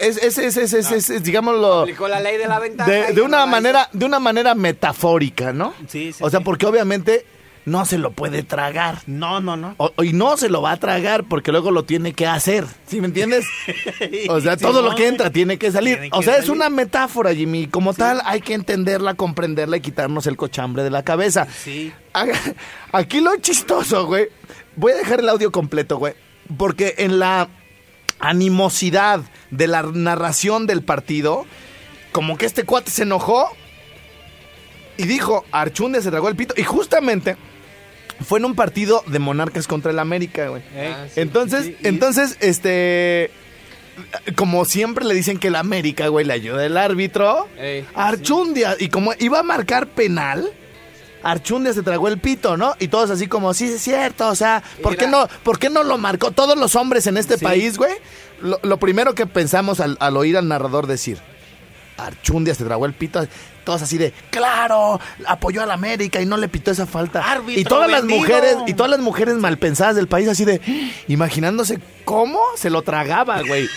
es, 0.00 0.16
es, 0.18 0.38
es, 0.38 0.56
es, 0.56 0.72
es- 0.72 0.90
es- 0.92 1.10
es, 1.10 1.22
digámoslo, 1.22 1.80
Aplicó 1.82 2.08
la 2.08 2.20
ley 2.20 2.36
de 2.36 2.46
la 2.46 2.58
ventaja. 2.58 2.90
de, 2.90 3.20
una 3.22 3.46
manera, 3.46 3.88
de 3.92 4.04
una 4.04 4.18
manera 4.18 4.54
metafórica, 4.54 5.52
¿no? 5.52 5.74
Sí, 5.88 6.12
sí, 6.12 6.22
O 6.22 6.30
sea, 6.30 6.40
sí. 6.40 6.44
porque 6.44 6.66
obviamente 6.66 7.24
no 7.64 7.84
se 7.84 7.98
lo 7.98 8.12
puede 8.12 8.42
tragar. 8.44 9.02
No, 9.06 9.40
no, 9.42 9.56
no. 9.58 9.74
O- 9.76 10.02
y 10.02 10.14
no 10.14 10.38
se 10.38 10.48
lo 10.48 10.62
va 10.62 10.72
a 10.72 10.76
tragar 10.78 11.24
porque 11.24 11.52
luego 11.52 11.70
lo 11.70 11.82
tiene 11.84 12.14
que 12.14 12.26
hacer. 12.26 12.64
¿Sí 12.86 13.00
me 13.00 13.08
entiendes? 13.08 13.44
O 14.30 14.40
sea, 14.40 14.56
Sí, 14.56 14.62
todo 14.64 14.80
lo 14.80 14.94
que 14.94 15.06
entra 15.06 15.28
tiene 15.30 15.58
que 15.58 15.70
salir. 15.70 15.98
tiene 16.00 16.10
O 16.16 16.22
sea, 16.22 16.36
es 16.38 16.48
una 16.48 16.70
metáfora, 16.70 17.34
Jimmy. 17.34 17.66
Como 17.66 17.92
tal, 17.92 18.22
hay 18.24 18.40
que 18.40 18.54
entenderla, 18.54 19.14
comprenderla 19.14 19.76
y 19.76 19.80
quitarnos 19.82 20.26
el 20.26 20.36
cochambre 20.38 20.82
de 20.82 20.90
la 20.90 21.02
cabeza. 21.02 21.46
Sí. 21.62 21.92
Aquí 22.92 23.20
lo 23.20 23.36
chistoso, 23.36 24.06
güey. 24.06 24.28
Voy 24.76 24.92
a 24.92 24.96
dejar 24.96 25.20
el 25.20 25.28
audio 25.28 25.52
completo, 25.52 25.98
güey. 25.98 26.14
Porque 26.56 26.94
en 26.98 27.18
la 27.18 27.48
animosidad 28.20 29.20
de 29.50 29.66
la 29.66 29.82
narración 29.82 30.66
del 30.66 30.82
partido, 30.82 31.46
como 32.12 32.36
que 32.36 32.46
este 32.46 32.64
cuate 32.64 32.90
se 32.90 33.02
enojó 33.02 33.48
y 34.96 35.04
dijo, 35.04 35.44
Archundia 35.52 36.02
se 36.02 36.10
tragó 36.10 36.28
el 36.28 36.36
pito. 36.36 36.54
Y 36.56 36.64
justamente 36.64 37.36
fue 38.26 38.40
en 38.40 38.44
un 38.44 38.54
partido 38.54 39.04
de 39.06 39.18
Monarcas 39.18 39.66
contra 39.66 39.92
el 39.92 39.98
América, 39.98 40.48
güey. 40.48 40.62
Ah, 40.76 41.06
sí, 41.12 41.20
entonces, 41.20 41.66
sí, 41.66 41.76
entonces, 41.82 42.36
este... 42.40 43.30
Como 44.36 44.64
siempre 44.64 45.04
le 45.04 45.12
dicen 45.12 45.38
que 45.38 45.48
el 45.48 45.56
América, 45.56 46.06
güey, 46.06 46.24
le 46.24 46.32
ayuda 46.32 46.64
el 46.64 46.76
árbitro. 46.76 47.48
Ey, 47.58 47.84
Archundia, 47.96 48.76
y 48.78 48.90
como 48.90 49.12
iba 49.18 49.40
a 49.40 49.42
marcar 49.42 49.88
penal, 49.88 50.48
Archundia 51.22 51.72
se 51.72 51.82
tragó 51.82 52.08
el 52.08 52.18
pito, 52.18 52.56
¿no? 52.56 52.74
Y 52.78 52.88
todos 52.88 53.10
así 53.10 53.26
como, 53.26 53.52
sí, 53.54 53.64
es 53.66 53.82
cierto, 53.82 54.28
o 54.28 54.34
sea, 54.34 54.62
¿por 54.82 54.96
qué 54.96 55.06
no, 55.06 55.28
¿por 55.42 55.58
qué 55.58 55.68
no 55.70 55.82
lo 55.82 55.98
marcó? 55.98 56.30
Todos 56.30 56.56
los 56.58 56.76
hombres 56.76 57.06
en 57.06 57.16
este 57.16 57.38
Sí. 57.38 57.44
país, 57.44 57.76
güey, 57.76 57.92
lo, 58.40 58.58
lo 58.62 58.76
primero 58.78 59.14
que 59.14 59.26
pensamos 59.26 59.80
al, 59.80 59.96
al 60.00 60.16
oír 60.16 60.36
al 60.36 60.46
narrador 60.48 60.86
decir, 60.86 61.18
Archundia 61.96 62.54
se 62.54 62.64
tragó 62.64 62.86
el 62.86 62.94
pito, 62.94 63.26
todos 63.68 63.82
así 63.82 63.98
de, 63.98 64.14
claro, 64.30 64.98
apoyó 65.26 65.62
al 65.62 65.70
América 65.70 66.22
y 66.22 66.24
no 66.24 66.38
le 66.38 66.48
pitó 66.48 66.70
esa 66.70 66.86
falta. 66.86 67.20
Árbitro 67.20 67.60
y 67.60 67.64
todas 67.64 67.90
las 67.90 68.02
mujeres, 68.02 68.56
y 68.66 68.72
todas 68.72 68.88
las 68.88 69.00
mujeres 69.00 69.34
malpensadas 69.34 69.94
del 69.94 70.08
país 70.08 70.26
así 70.26 70.46
de, 70.46 70.62
imaginándose 71.06 71.78
cómo 72.06 72.40
se 72.56 72.70
lo 72.70 72.80
tragaba, 72.80 73.42
güey. 73.42 73.68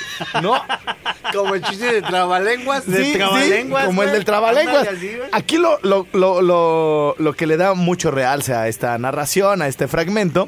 No, 0.41 0.53
Como 1.33 1.55
el 1.55 1.61
chiste 1.61 1.91
de 1.91 2.01
trabalenguas. 2.01 2.87
De 2.87 3.03
Sí, 3.03 3.13
trabalenguas, 3.15 3.81
sí, 3.83 3.87
como 3.87 4.03
el 4.03 4.11
del 4.13 4.23
trabalenguas. 4.23 4.87
Aquí 5.33 5.57
lo, 5.57 5.77
lo, 5.83 6.07
lo, 6.13 6.41
lo, 6.41 7.15
lo 7.19 7.33
que 7.33 7.45
le 7.45 7.57
da 7.57 7.73
mucho 7.73 8.11
realce 8.11 8.53
a 8.53 8.69
esta 8.69 8.97
narración, 8.97 9.61
a 9.61 9.67
este 9.67 9.89
fragmento, 9.89 10.47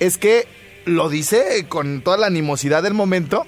es 0.00 0.18
que 0.18 0.48
lo 0.84 1.08
dice 1.10 1.66
con 1.68 2.02
toda 2.02 2.16
la 2.16 2.26
animosidad 2.26 2.82
del 2.82 2.94
momento. 2.94 3.46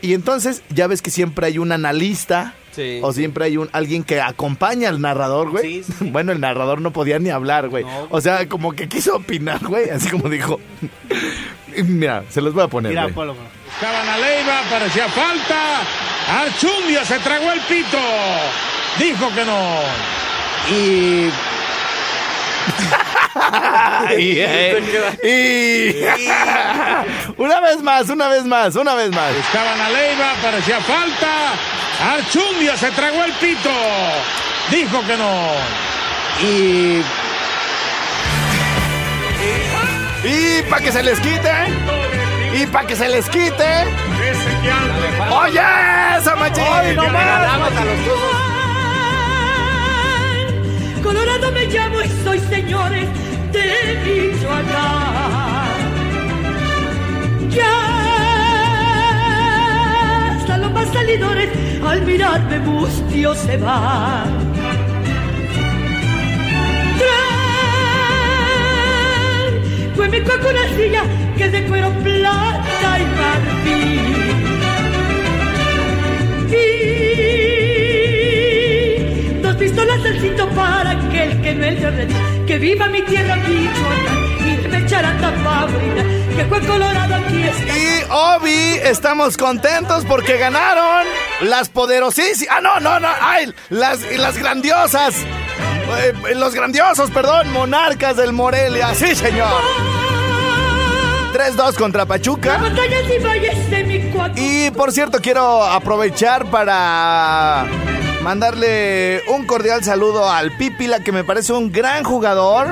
Y 0.00 0.14
entonces 0.14 0.64
ya 0.68 0.88
ves 0.88 1.00
que 1.00 1.10
siempre 1.10 1.46
hay 1.46 1.58
un 1.58 1.70
analista. 1.70 2.54
Sí. 2.74 2.98
O 3.02 3.12
siempre 3.12 3.44
hay 3.44 3.56
un 3.56 3.68
alguien 3.72 4.02
que 4.02 4.20
acompaña 4.20 4.88
al 4.88 5.00
narrador, 5.00 5.50
güey. 5.50 5.82
Sí, 5.82 5.92
sí. 5.98 6.04
Bueno, 6.14 6.32
el 6.32 6.40
narrador 6.40 6.80
no 6.80 6.92
podía 6.92 7.18
ni 7.18 7.30
hablar, 7.30 7.68
güey. 7.68 7.84
No, 7.84 8.08
o 8.10 8.20
sea, 8.20 8.48
como 8.48 8.72
que 8.72 8.88
quiso 8.88 9.16
opinar, 9.16 9.64
güey. 9.66 9.90
Así 9.90 10.08
como 10.08 10.28
dijo. 10.28 10.60
Mira, 11.84 12.24
se 12.28 12.40
los 12.40 12.54
voy 12.54 12.64
a 12.64 12.68
poner, 12.68 12.90
Mira, 12.90 13.02
güey. 13.04 13.14
Polo. 13.14 13.34
A 13.82 14.18
Leiva, 14.18 14.62
parecía 14.70 15.08
falta. 15.08 15.80
Archundia 16.28 17.04
se 17.04 17.18
tragó 17.18 17.52
el 17.52 17.60
pito. 17.62 17.98
Dijo 18.98 19.28
que 19.34 19.44
no. 19.44 19.80
Y. 20.70 21.30
y, 24.18 24.38
eh, 24.38 24.82
y- 25.22 26.04
una 27.36 27.60
vez 27.60 27.82
más, 27.82 28.08
una 28.08 28.28
vez 28.28 28.44
más, 28.44 28.76
una 28.76 28.94
vez 28.94 29.10
más. 29.10 29.34
Estaban 29.34 29.80
a 29.80 29.90
Leiva, 29.90 30.32
parecía 30.42 30.80
falta. 30.80 31.52
Archundia 32.16 32.76
se 32.76 32.90
tragó 32.90 33.24
el 33.24 33.32
pito. 33.34 33.70
Dijo 34.70 35.00
que 35.06 35.16
no. 35.16 35.52
Y. 36.42 37.02
Y 40.26 40.62
para 40.62 40.82
que 40.82 40.92
se 40.92 41.02
les 41.02 41.20
quite. 41.20 41.52
Y 42.54 42.66
para 42.66 42.86
que 42.86 42.96
se 42.96 43.08
les 43.08 43.28
quite. 43.28 43.84
¡Oye, 45.30 45.60
esa 46.18 46.34
los 47.84 48.04
tuzos. 48.04 48.34
Colorado 51.02 51.52
me 51.52 51.66
llamo 51.66 52.00
y 52.00 52.08
soy 52.24 52.40
señores 52.40 53.06
de 53.54 53.66
Michoacán. 54.04 55.74
Ya 57.50 57.76
hasta 60.32 60.58
los 60.58 60.70
más 60.72 60.88
salidores 60.92 61.48
al 61.86 62.02
mirarme 62.02 62.58
mustios 62.60 63.38
se 63.38 63.56
van. 63.58 64.52
Traen 67.00 67.64
cuemico 69.94 70.32
con 70.42 70.50
una 70.56 70.66
silla 70.76 71.02
que 71.36 71.48
de 71.48 71.64
cuero 71.66 71.90
plata 72.02 72.98
y 72.98 73.06
marfil. 73.20 74.00
Y 79.30 79.40
dos 79.42 79.54
pistolas 79.56 80.04
al 80.04 80.20
cinto 80.20 80.48
para 80.50 80.93
aquel 81.24 81.42
que 81.42 81.54
no 81.54 81.64
es 81.64 81.80
de 81.80 81.90
red. 81.90 82.46
Que 82.46 82.58
viva 82.58 82.86
mi 82.88 83.02
tierra, 83.02 83.36
Michoacán, 83.36 84.24
y 84.40 84.68
me 84.68 84.88
favorita, 84.88 86.02
que 86.36 86.44
fue 86.48 86.60
colorado 86.60 87.14
aquí 87.14 87.42
está. 87.42 87.78
Y 87.78 88.04
Obi, 88.10 88.78
estamos 88.82 89.36
contentos 89.36 90.04
porque 90.04 90.36
ganaron 90.38 91.06
las 91.42 91.68
poderosísimas. 91.68 92.56
Ah, 92.56 92.60
no, 92.60 92.80
no, 92.80 93.00
no. 93.00 93.08
Ay, 93.20 93.52
las, 93.70 94.00
las 94.18 94.38
grandiosas. 94.38 95.14
Eh, 95.16 96.34
los 96.34 96.54
grandiosos, 96.54 97.10
perdón, 97.10 97.52
monarcas 97.52 98.16
del 98.16 98.32
Morelia. 98.32 98.94
Sí, 98.94 99.14
señor. 99.14 99.62
3-2 101.32 101.74
contra 101.74 102.06
Pachuca. 102.06 102.60
Y 104.36 104.70
por 104.70 104.92
cierto, 104.92 105.18
quiero 105.20 105.64
aprovechar 105.64 106.46
para 106.46 107.66
mandarle 108.24 109.22
un 109.28 109.46
cordial 109.46 109.84
saludo 109.84 110.28
al 110.28 110.56
Pípila, 110.56 111.00
que 111.00 111.12
me 111.12 111.22
parece 111.24 111.52
un 111.52 111.70
gran 111.70 112.02
jugador. 112.04 112.68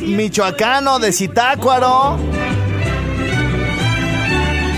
Michoacano 0.00 0.98
de 0.98 1.12
Zitácuaro. 1.12 2.18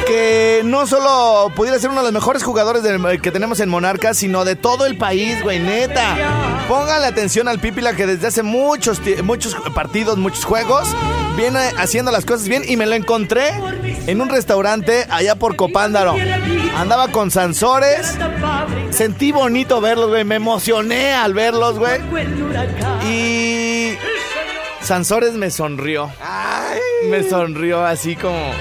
Que 0.06 0.62
no 0.64 0.86
solo 0.86 1.50
pudiera 1.56 1.78
ser 1.78 1.90
uno 1.90 2.00
de 2.00 2.06
los 2.06 2.12
mejores 2.12 2.42
jugadores 2.42 2.82
del- 2.82 3.20
que 3.20 3.30
tenemos 3.30 3.60
en 3.60 3.68
Monarcas, 3.68 4.18
sino 4.18 4.44
de 4.44 4.56
todo 4.56 4.84
el 4.86 4.96
país, 4.98 5.42
güey, 5.42 5.58
neta. 5.58 6.16
Póngale 6.68 7.06
atención 7.06 7.48
al 7.48 7.58
Pípila 7.60 7.94
que 7.94 8.06
desde 8.06 8.26
hace 8.28 8.42
muchos, 8.42 9.00
muchos 9.24 9.56
partidos, 9.74 10.16
muchos 10.18 10.44
juegos, 10.44 10.86
viene 11.36 11.58
haciendo 11.78 12.10
las 12.12 12.24
cosas 12.24 12.46
bien 12.48 12.62
y 12.66 12.76
me 12.76 12.86
lo 12.86 12.94
encontré 12.94 13.52
en 14.06 14.20
un 14.20 14.28
restaurante 14.28 15.06
allá 15.10 15.36
por 15.36 15.56
Copándaro. 15.56 16.14
Andaba 16.76 17.08
con 17.08 17.30
Sansores, 17.30 18.16
sentí 18.90 19.32
bonito 19.32 19.80
verlos, 19.80 20.10
güey, 20.10 20.24
me 20.24 20.36
emocioné 20.36 21.12
al 21.14 21.34
verlos, 21.34 21.78
güey. 21.78 22.00
Y 23.08 23.96
Sansores 24.80 25.34
me 25.34 25.50
sonrió. 25.50 26.10
Me 27.08 27.22
sonrió 27.28 27.84
así 27.84 28.16
como. 28.16 28.52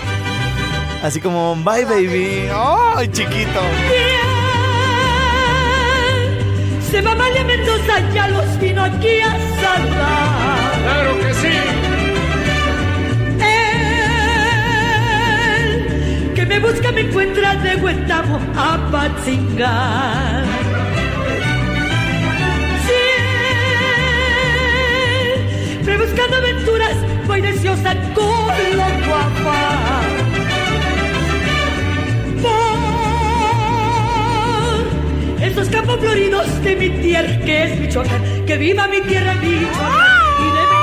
Así 1.04 1.20
como, 1.20 1.56
bye 1.56 1.86
baby. 1.86 2.48
¡Ay, 2.54 3.08
chiquito! 3.08 3.60
Se 6.92 7.02
Mendoza, 7.02 8.00
ya 8.14 8.28
los 8.28 8.60
vino 8.60 8.84
aquí 8.84 9.22
a 9.22 9.32
salvar. 9.32 10.82
Claro 10.84 11.20
que 11.20 11.34
sí. 11.34 11.91
Me 16.52 16.60
busca, 16.60 16.92
me 16.92 17.02
encuentra 17.02 17.56
de 17.56 17.78
Huetamo 17.78 18.38
a 18.58 18.78
Patzingar. 18.92 20.44
Siempre 25.70 25.98
buscando 25.98 26.36
aventuras, 26.36 26.96
voy 27.26 27.40
deseosa 27.40 27.96
con 28.14 28.54
lo 28.78 28.84
guapa. 29.08 30.02
Por 32.42 32.62
estos 35.42 35.70
campos 35.70 36.00
floridos 36.02 36.64
de 36.64 36.76
mi 36.76 36.90
tierra, 36.90 37.40
que 37.46 37.64
es 37.64 37.80
Michoacán, 37.80 38.46
que 38.46 38.58
viva 38.58 38.90
mi 38.90 39.00
tierra, 39.02 39.36
Michoacán, 39.36 39.62
y 40.40 40.44
de 40.58 40.64
mi 40.68 40.82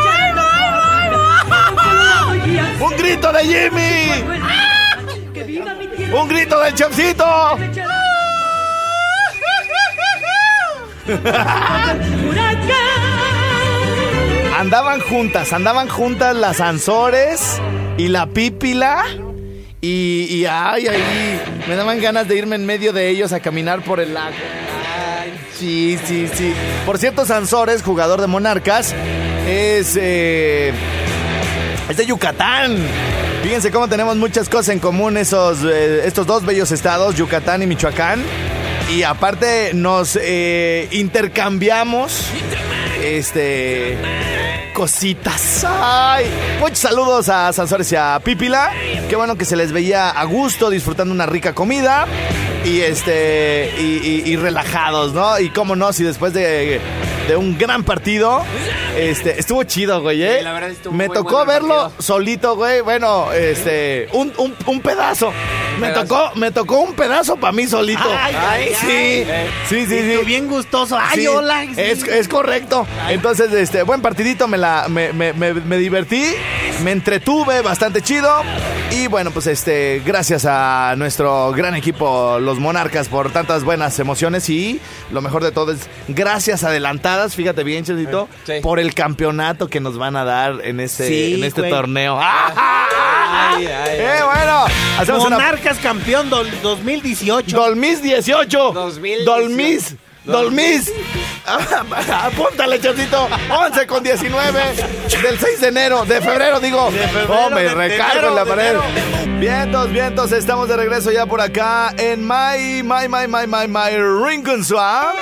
¡Un 2.81 2.97
grito 2.97 3.33
de 3.33 3.41
Jimmy! 3.41 4.58
¡Un 6.13 6.29
grito 6.29 6.61
del 6.61 6.75
Chefcito! 6.75 7.25
Andaban 14.59 15.01
juntas, 15.01 15.53
andaban 15.53 15.89
juntas 15.89 16.35
las 16.35 16.61
Ansores 16.61 17.61
y 17.97 18.09
la 18.09 18.27
Pípila. 18.27 19.05
Y, 19.81 20.27
y 20.31 20.47
ay, 20.47 20.89
ay, 20.89 21.41
me 21.69 21.77
daban 21.77 22.01
ganas 22.01 22.27
de 22.27 22.37
irme 22.37 22.57
en 22.57 22.67
medio 22.67 22.93
de 22.93 23.09
ellos 23.09 23.33
a 23.33 23.39
caminar 23.39 23.83
por 23.83 24.01
el 24.01 24.15
lago. 24.15 24.35
Ay, 25.21 25.33
sí, 25.57 25.97
sí, 26.05 26.29
sí. 26.35 26.53
Por 26.85 26.99
cierto, 26.99 27.25
Sansores, 27.25 27.85
jugador 27.85 28.21
de 28.21 28.27
Monarcas, 28.27 28.93
es, 29.47 29.97
eh, 30.01 30.73
es 31.89 31.97
de 31.97 32.07
Yucatán. 32.07 32.77
Fíjense 33.43 33.71
cómo 33.71 33.89
tenemos 33.89 34.17
muchas 34.17 34.49
cosas 34.49 34.71
en 34.71 34.79
común 34.79 35.17
esos, 35.17 35.61
eh, 35.65 36.03
estos 36.07 36.27
dos 36.27 36.45
bellos 36.45 36.71
estados, 36.71 37.15
Yucatán 37.15 37.63
y 37.63 37.67
Michoacán. 37.67 38.23
Y 38.91 39.03
aparte 39.05 39.73
nos 39.75 40.19
eh, 40.21 40.89
intercambiamos 40.93 42.27
este 43.03 43.97
cositas. 44.75 45.65
Ay, 45.69 46.27
muchos 46.61 46.79
saludos 46.79 47.29
a 47.29 47.53
Sansores 47.53 47.91
y 47.93 47.97
a 47.97 48.21
Pípila. 48.23 48.71
Qué 49.09 49.17
bueno 49.17 49.37
que 49.37 49.45
se 49.45 49.57
les 49.57 49.73
veía 49.73 50.11
a 50.11 50.25
gusto 50.25 50.71
disfrutando 50.71 51.13
una 51.13 51.27
rica 51.27 51.53
comida 51.55 52.07
y 52.65 52.81
este 52.81 53.73
y, 53.79 53.83
y- 53.83 54.23
y 54.33 54.37
relajados, 54.37 55.13
¿no? 55.15 55.39
Y 55.41 55.51
cómo 55.51 55.75
no, 55.77 55.93
si 55.93 56.03
después 56.05 56.33
de 56.33 56.81
de 57.29 57.37
un 57.37 57.57
gran 57.59 57.85
partido. 57.85 58.43
Este, 58.97 59.39
estuvo 59.39 59.63
chido, 59.65 60.01
güey, 60.01 60.23
¿eh? 60.23 60.37
Sí, 60.39 60.45
la 60.45 60.53
verdad 60.53 60.71
estuvo 60.71 60.93
Me 60.95 61.07
muy 61.07 61.15
tocó 61.17 61.45
verlo 61.45 61.83
partido. 61.83 62.03
solito, 62.03 62.57
güey. 62.57 62.81
Bueno, 62.81 63.33
este, 63.33 64.09
un, 64.13 64.33
un, 64.39 64.55
un 64.67 64.81
pedazo. 64.81 65.33
Me 65.79 65.91
tocó, 65.91 66.33
me 66.35 66.51
tocó 66.51 66.81
un 66.81 66.95
pedazo 66.95 67.37
para 67.37 67.53
mí 67.53 67.67
solito. 67.67 68.03
Ay, 68.19 68.35
ay, 68.37 68.75
sí, 68.81 68.87
ay. 69.31 69.49
sí, 69.69 69.87
sí, 69.87 69.99
sí. 70.01 70.25
bien 70.25 70.49
gustoso. 70.49 70.99
Ay, 70.99 71.21
Sí, 71.21 71.27
hola. 71.27 71.63
sí. 71.67 71.73
Es, 71.77 72.03
es 72.05 72.29
correcto. 72.29 72.87
Entonces, 73.09 73.53
este, 73.53 73.83
buen 73.83 74.01
partidito, 74.03 74.49
me 74.49 74.59
la, 74.59 74.87
me, 74.89 75.13
me- 75.13 75.33
me- 75.33 75.55
me 75.55 75.77
divertí, 75.79 76.25
me 76.83 76.93
entretuve 76.93 77.63
bastante 77.63 78.03
chido. 78.03 78.43
Y 78.91 79.07
bueno, 79.07 79.31
pues 79.31 79.47
este, 79.47 80.03
gracias 80.05 80.47
a 80.49 80.95
nuestro 80.97 81.53
gran 81.53 81.75
equipo, 81.75 82.39
los 82.41 82.59
Monarcas, 82.59 83.09
por 83.09 83.31
tantas 83.31 83.63
buenas 83.65 83.99
emociones. 83.99 84.49
Y 84.49 84.81
lo 85.11 85.21
mejor 85.21 85.45
de 85.45 85.53
todo 85.53 85.73
es 85.73 85.81
gracias 86.09 86.65
adelantadas, 86.65 87.35
fíjate 87.35 87.65
bien, 87.65 87.85
Chesito, 87.85 88.29
Sí. 88.47 88.55
por 88.63 88.81
el 88.81 88.95
campeonato 88.95 89.69
que 89.69 89.81
nos 89.81 89.99
van 89.99 90.17
a 90.17 90.25
dar 90.25 90.61
en 90.65 90.81
este, 90.81 91.07
Sí, 91.09 91.35
en 91.35 91.45
este 91.45 91.61
güey. 91.63 91.71
torneo. 91.71 92.19
¡Ah! 92.21 93.55
Ay, 93.57 93.67
ay, 93.67 93.99
¡Eh, 93.99 94.21
bueno! 94.25 94.65
Hacemos 94.99 95.25
una 95.25 95.37
Monarcas 95.39 95.79
campeón 95.79 96.29
del 96.31 96.61
2018. 96.63 97.57
Dolmis 97.57 98.03
18. 98.03 98.73
2018. 98.73 99.25
Dolmis. 99.25 99.95
Dolmis. 100.25 100.93
Apúntale, 101.47 102.81
Chocito. 102.81 103.29
11 103.51 103.87
con 103.87 104.03
19 104.03 104.61
del 105.23 105.39
6 105.39 105.61
de 105.61 105.69
enero, 105.69 106.05
de 106.05 106.21
febrero, 106.21 106.61
digo. 106.61 106.91
febrero, 106.91 107.35
oh, 107.47 107.51
me 107.51 107.63
de- 107.63 107.69
de 107.69 107.75
recargo 107.75 108.29
en 108.29 108.35
la 108.35 108.45
de 108.45 108.51
pared. 108.51 108.67
enero. 108.67 108.83
Vientos, 109.39 109.91
vientos, 109.91 110.33
estamos 110.33 110.69
de 110.69 110.77
regreso 110.77 111.11
ya 111.13 111.25
por 111.27 111.41
acá 111.41 111.95
en 111.97 112.27
My, 112.27 112.83
My, 112.83 113.09
My, 113.09 113.27
My, 113.27 113.47
My, 113.47 113.67
My 113.69 113.97
Rincon 114.27 114.65
Swap. 114.65 115.15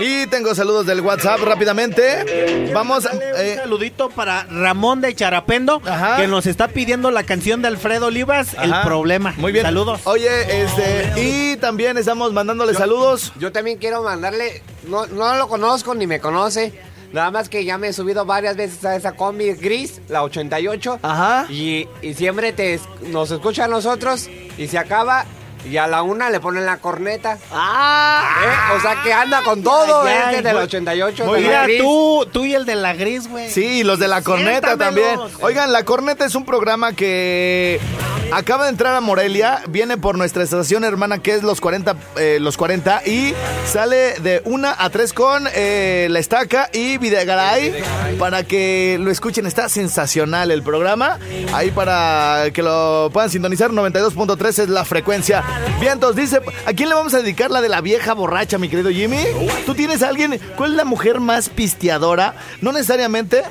Y 0.00 0.26
tengo 0.28 0.54
saludos 0.54 0.86
del 0.86 1.00
WhatsApp 1.00 1.40
rápidamente. 1.40 2.70
Vamos, 2.72 3.06
eh, 3.12 3.52
un 3.56 3.62
saludito 3.62 4.08
para 4.10 4.44
Ramón 4.44 5.00
de 5.00 5.14
Charapendo, 5.14 5.82
Ajá. 5.84 6.16
que 6.16 6.26
nos 6.26 6.46
está 6.46 6.68
pidiendo 6.68 7.10
la 7.10 7.22
canción 7.24 7.62
de 7.62 7.68
Alfredo 7.68 8.06
Olivas, 8.06 8.54
El. 8.60 8.72
Problema. 8.84 9.34
Muy 9.36 9.52
bien. 9.52 9.64
Saludos. 9.64 10.00
Oye, 10.04 10.62
este, 10.62 11.12
y 11.20 11.56
también 11.58 11.98
estamos 11.98 12.32
mandándole 12.32 12.72
saludos. 12.74 13.32
Yo 13.38 13.52
también 13.52 13.78
quiero 13.78 14.02
mandarle, 14.02 14.62
no, 14.88 15.06
no 15.06 15.34
lo 15.36 15.48
conozco 15.48 15.94
ni 15.94 16.06
me 16.06 16.18
conoce, 16.20 16.72
nada 17.12 17.30
más 17.30 17.48
que 17.48 17.64
ya 17.64 17.76
me 17.76 17.88
he 17.88 17.92
subido 17.92 18.24
varias 18.24 18.56
veces 18.56 18.84
a 18.84 18.96
esa 18.96 19.12
combi 19.12 19.52
gris, 19.52 20.00
la 20.08 20.22
88, 20.22 21.00
Ajá. 21.02 21.46
y, 21.50 21.88
y 22.02 22.14
siempre 22.14 22.52
te, 22.52 22.80
nos 23.08 23.30
escucha 23.30 23.64
a 23.64 23.68
nosotros 23.68 24.28
y 24.56 24.66
se 24.68 24.78
acaba 24.78 25.26
y 25.64 25.76
a 25.76 25.86
la 25.86 26.02
una 26.02 26.30
le 26.30 26.40
ponen 26.40 26.66
la 26.66 26.78
corneta. 26.78 27.38
Ah, 27.52 28.24
¿eh? 28.44 28.76
O 28.76 28.80
sea 28.80 29.02
que 29.02 29.12
anda 29.12 29.42
con 29.42 29.62
todo 29.62 30.02
Ay, 30.02 30.16
este 30.30 30.36
de 30.38 30.42
la 30.42 30.52
muy- 30.54 30.62
88. 30.64 31.24
muy 31.26 31.34
de 31.36 31.42
la 31.42 31.48
Mira, 31.48 31.62
gris. 31.64 31.78
tú, 31.80 32.26
tú 32.32 32.44
y 32.44 32.54
el 32.54 32.64
de 32.66 32.76
la 32.76 32.94
gris, 32.94 33.28
güey. 33.28 33.50
Sí, 33.50 33.80
y 33.80 33.84
los 33.84 33.98
de 33.98 34.08
la 34.08 34.22
corneta 34.22 34.76
también. 34.76 35.18
Oigan, 35.42 35.72
la 35.72 35.84
corneta 35.84 36.24
es 36.24 36.34
un 36.34 36.44
programa 36.44 36.92
que 36.92 37.80
acaba 38.32 38.64
de 38.64 38.70
entrar 38.70 38.94
a 38.94 39.00
Morelia, 39.00 39.62
viene 39.68 39.96
por 39.96 40.16
nuestra 40.16 40.42
estación 40.44 40.84
hermana 40.84 41.18
que 41.18 41.34
es 41.34 41.42
los 41.42 41.60
40, 41.60 41.96
eh, 42.16 42.38
los 42.40 42.56
40 42.56 43.02
y 43.06 43.34
sale 43.66 44.14
de 44.20 44.40
1 44.44 44.68
a 44.78 44.90
3 44.90 45.12
con 45.12 45.48
eh, 45.52 46.06
La 46.10 46.18
Estaca 46.20 46.68
y 46.72 46.98
Videgaray 46.98 47.82
para 48.18 48.44
que 48.44 48.98
lo 49.00 49.10
escuchen. 49.10 49.46
Está 49.46 49.68
sensacional 49.68 50.50
el 50.50 50.62
programa. 50.62 51.18
Ahí 51.52 51.70
para 51.70 52.44
que 52.52 52.62
lo 52.62 53.10
puedan 53.12 53.30
sintonizar, 53.30 53.70
92.3 53.70 54.58
es 54.62 54.68
la 54.68 54.84
frecuencia. 54.84 55.42
Vientos, 55.80 56.14
dice, 56.14 56.40
¿a 56.66 56.72
quién 56.74 56.90
le 56.90 56.94
vamos 56.94 57.14
a 57.14 57.22
dedicar 57.22 57.50
la 57.50 57.62
de 57.62 57.70
la 57.70 57.80
vieja 57.80 58.12
borracha, 58.12 58.58
mi 58.58 58.68
querido 58.68 58.90
Jimmy? 58.90 59.18
¿Tú 59.64 59.74
tienes 59.74 60.02
a 60.02 60.08
alguien? 60.08 60.38
¿Cuál 60.56 60.72
es 60.72 60.76
la 60.76 60.84
mujer 60.84 61.20
más 61.20 61.48
pisteadora? 61.48 62.34
No 62.60 62.70
necesariamente 62.72 63.42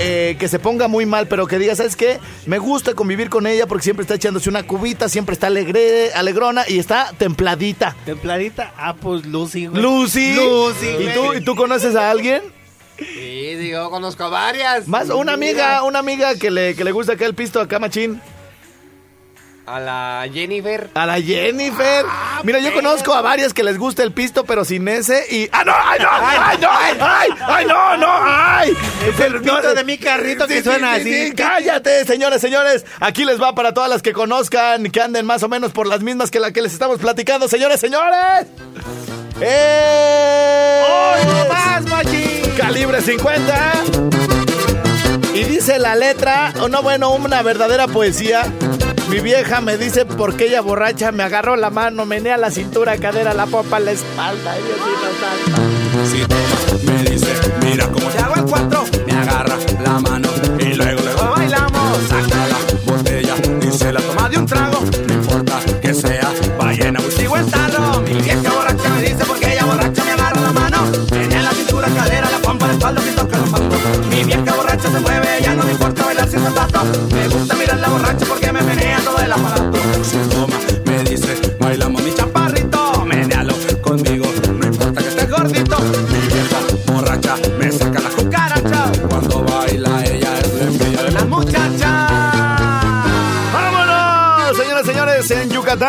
eh, 0.00 0.36
que 0.40 0.48
se 0.48 0.58
ponga 0.58 0.88
muy 0.88 1.06
mal, 1.06 1.28
pero 1.28 1.46
que 1.46 1.60
diga, 1.60 1.76
¿sabes 1.76 1.94
qué? 1.94 2.18
Me 2.46 2.58
gusta 2.58 2.94
convivir 2.94 3.30
con 3.30 3.46
ella 3.46 3.68
porque 3.68 3.84
siempre 3.84 4.02
está 4.02 4.14
echándose 4.14 4.50
una 4.50 4.64
cubita, 4.64 5.08
siempre 5.08 5.34
está 5.34 5.46
alegre, 5.46 6.12
alegrona 6.14 6.64
y 6.66 6.80
está 6.80 7.12
templadita. 7.16 7.94
Templadita. 8.04 8.72
Ah, 8.76 8.94
pues 8.94 9.24
Lucy, 9.24 9.66
güey. 9.66 9.80
Lucy. 9.80 10.34
Lucy, 10.34 10.86
¿Y 10.98 11.14
tú, 11.14 11.34
¿Y 11.34 11.40
tú 11.42 11.54
conoces 11.54 11.94
a 11.94 12.10
alguien? 12.10 12.42
Sí, 12.98 13.68
yo 13.68 13.90
conozco 13.90 14.30
varias. 14.30 14.88
Más, 14.88 15.08
una 15.10 15.34
amiga, 15.34 15.84
una 15.84 16.00
amiga 16.00 16.34
que 16.34 16.50
le, 16.50 16.74
que 16.74 16.82
le 16.82 16.92
gusta 16.92 17.12
acá 17.12 17.24
el 17.26 17.34
pisto 17.34 17.60
acá, 17.60 17.78
machín. 17.78 18.20
A 19.64 19.78
la 19.78 20.28
Jennifer. 20.32 20.90
A 20.94 21.06
la 21.06 21.20
Jennifer. 21.20 22.04
Mira, 22.42 22.58
yo 22.58 22.74
conozco 22.74 23.14
a 23.14 23.22
varias 23.22 23.54
que 23.54 23.62
les 23.62 23.78
gusta 23.78 24.02
el 24.02 24.10
pisto, 24.12 24.44
pero 24.44 24.64
sin 24.64 24.88
ese 24.88 25.24
y. 25.30 25.48
¡Ah, 25.52 25.62
no! 25.64 25.72
¡Ay, 25.72 26.00
no! 26.00 26.08
¡Ay, 26.10 26.58
no! 26.60 26.68
¡Ay, 26.68 26.96
ay, 27.00 27.28
ay, 27.46 27.66
no! 27.66 27.96
¡No! 27.96 28.08
¡Ay! 28.10 28.76
Es 29.06 29.20
el 29.20 29.40
pito 29.40 29.74
de 29.74 29.84
mi 29.84 29.98
carrito 29.98 30.48
que 30.48 30.64
suena 30.64 30.94
así. 30.94 31.32
¡Cállate, 31.36 32.04
señores, 32.04 32.40
señores! 32.40 32.84
Aquí 32.98 33.24
les 33.24 33.40
va 33.40 33.54
para 33.54 33.72
todas 33.72 33.88
las 33.88 34.02
que 34.02 34.12
conozcan, 34.12 34.90
que 34.90 35.00
anden 35.00 35.26
más 35.26 35.44
o 35.44 35.48
menos 35.48 35.70
por 35.70 35.86
las 35.86 36.00
mismas 36.00 36.32
que 36.32 36.40
la 36.40 36.50
que 36.50 36.60
les 36.60 36.72
estamos 36.72 36.98
platicando, 36.98 37.46
señores, 37.46 37.78
señores. 37.78 38.48
¡Eh! 39.40 40.82
¡Hoy 40.88 41.26
no 41.26 41.48
más, 41.48 41.84
machín! 41.84 42.52
Calibre 42.56 43.00
50. 43.00 44.51
Y 45.34 45.44
dice 45.44 45.78
la 45.78 45.94
letra, 45.94 46.52
o 46.60 46.68
no, 46.68 46.82
bueno, 46.82 47.10
una 47.10 47.42
verdadera 47.42 47.88
poesía. 47.88 48.42
Mi 49.08 49.20
vieja 49.20 49.60
me 49.60 49.76
dice 49.76 50.04
porque 50.04 50.46
ella 50.46 50.60
borracha 50.60 51.12
me 51.12 51.22
agarró 51.22 51.56
la 51.56 51.70
mano, 51.70 52.04
menea 52.06 52.36
la 52.36 52.50
cintura, 52.50 52.96
cadera, 52.98 53.32
la 53.34 53.46
popa, 53.46 53.80
la 53.80 53.92
espalda. 53.92 54.54
Me 56.84 57.10
dice, 57.10 57.32
mira. 57.62 57.88
Ya 75.42 75.54
no 75.54 75.64
me 75.64 75.72
importa 75.72 76.04
bailar 76.04 76.28
sin 76.28 76.40
zapato. 76.40 76.84
Me 77.12 77.28
gusta 77.28 77.54
mirar 77.54 77.78
la 77.78 77.88
borracha 77.88 78.26
porque 78.26 78.41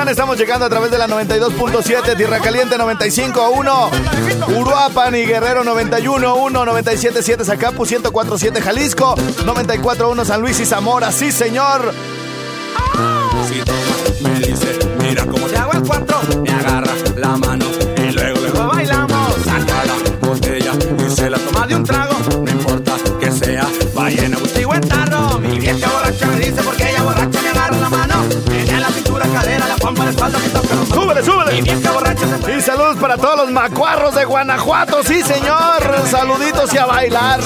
Yucatán 0.03 0.09
estamos 0.09 0.37
llegando 0.37 0.65
a 0.65 0.69
través 0.69 0.91
de 0.91 0.97
la 0.97 1.07
92.7, 1.07 2.17
Tierra 2.17 2.39
Caliente 2.39 2.77
95.1, 2.77 4.57
Uruapan 4.59 5.15
y 5.15 5.25
Guerrero 5.25 5.63
91.1, 5.63 6.51
97.7 6.51 7.45
Zacapu, 7.45 7.85
104.7 7.85 8.61
Jalisco, 8.61 9.15
94.1 9.15 10.25
San 10.25 10.41
Luis 10.41 10.59
y 10.59 10.65
Zamora. 10.65 11.09
¡Sí, 11.11 11.31
señor! 11.31 11.93
Me 14.21 14.39
dice, 14.39 14.79
mira 14.99 15.25
cómo 15.25 15.47
te 15.47 15.57
hago 15.57 15.71
el 15.71 15.83
cuatro. 15.83 16.19
Me 16.43 16.51
agarra 16.51 16.93
la 17.15 17.37
mano 17.37 17.65
y 17.95 18.11
luego, 18.11 18.41
luego 18.41 18.67
bailamos. 18.67 19.35
Saca 19.45 19.85
la 19.85 20.27
botella 20.27 20.71
y 21.05 21.09
se 21.15 21.29
la 21.29 21.37
toma 21.37 21.67
de 21.67 21.75
un 21.75 21.83
trago. 21.83 22.02
Para 33.03 33.17
todos 33.17 33.35
los 33.35 33.51
macuarros 33.51 34.15
de 34.15 34.23
Guanajuato. 34.23 35.03
¡Sí, 35.03 35.21
señor! 35.23 36.07
Saluditos 36.09 36.73
y 36.73 36.77
a 36.77 36.85
bailar. 36.85 37.41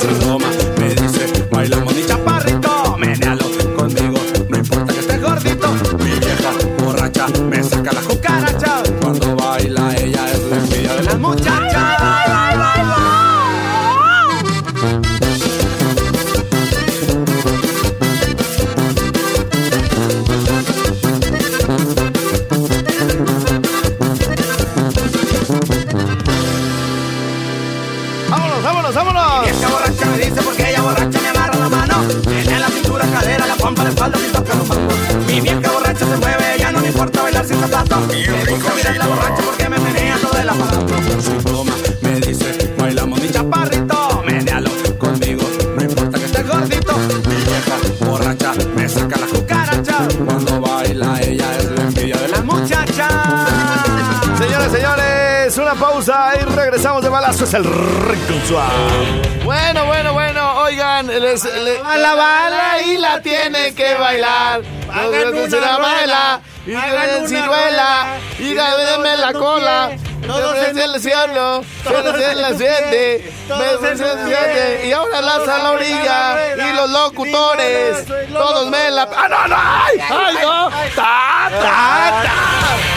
Una 55.70 55.76
pausa 55.76 56.32
y 56.40 56.44
regresamos 56.46 57.04
de 57.04 57.10
balazo. 57.10 57.44
Es 57.44 57.54
el 57.54 57.64
Rincón. 57.66 59.42
Bueno, 59.44 59.86
bueno, 59.86 60.14
bueno. 60.14 60.54
Oigan, 60.62 61.08
les, 61.08 61.44
le- 61.44 61.80
A 61.80 61.98
la 61.98 62.16
bala 62.16 62.82
y 62.86 62.98
la 62.98 63.22
tiene 63.22 63.74
que 63.76 63.96
bailar. 63.96 64.62
Hagan 64.90 65.36
una 65.36 65.78
baila 65.78 66.40
y 66.66 66.74
hagan 66.74 67.28
ciruela 67.28 68.18
y 68.40 68.54
denme 68.54 69.18
la 69.18 69.34
cola. 69.34 69.92
todos 70.26 70.58
en 70.58 70.78
el 70.80 71.02
cielo, 71.02 71.64
todos 71.84 72.22
en 72.22 72.42
la 72.42 72.50
siete, 72.58 73.34
todos 73.48 73.84
en 73.84 74.26
pie, 74.26 74.86
y 74.88 74.92
ahora 74.94 75.22
las 75.22 75.48
a 75.48 75.58
la 75.60 75.72
orilla 75.72 76.56
y 76.58 76.76
los 76.76 76.90
locutores, 76.90 78.06
todos 78.34 78.68
me 78.70 78.90
la. 78.92 79.04
¡Ah, 79.16 79.28
no, 79.30 79.48
no! 79.48 79.56
¡Ay! 79.58 80.00
¡Ay, 80.10 80.38
no! 80.42 80.70
¡Ta, 80.96 81.50
ta, 81.50 82.24
ta! 82.24 82.97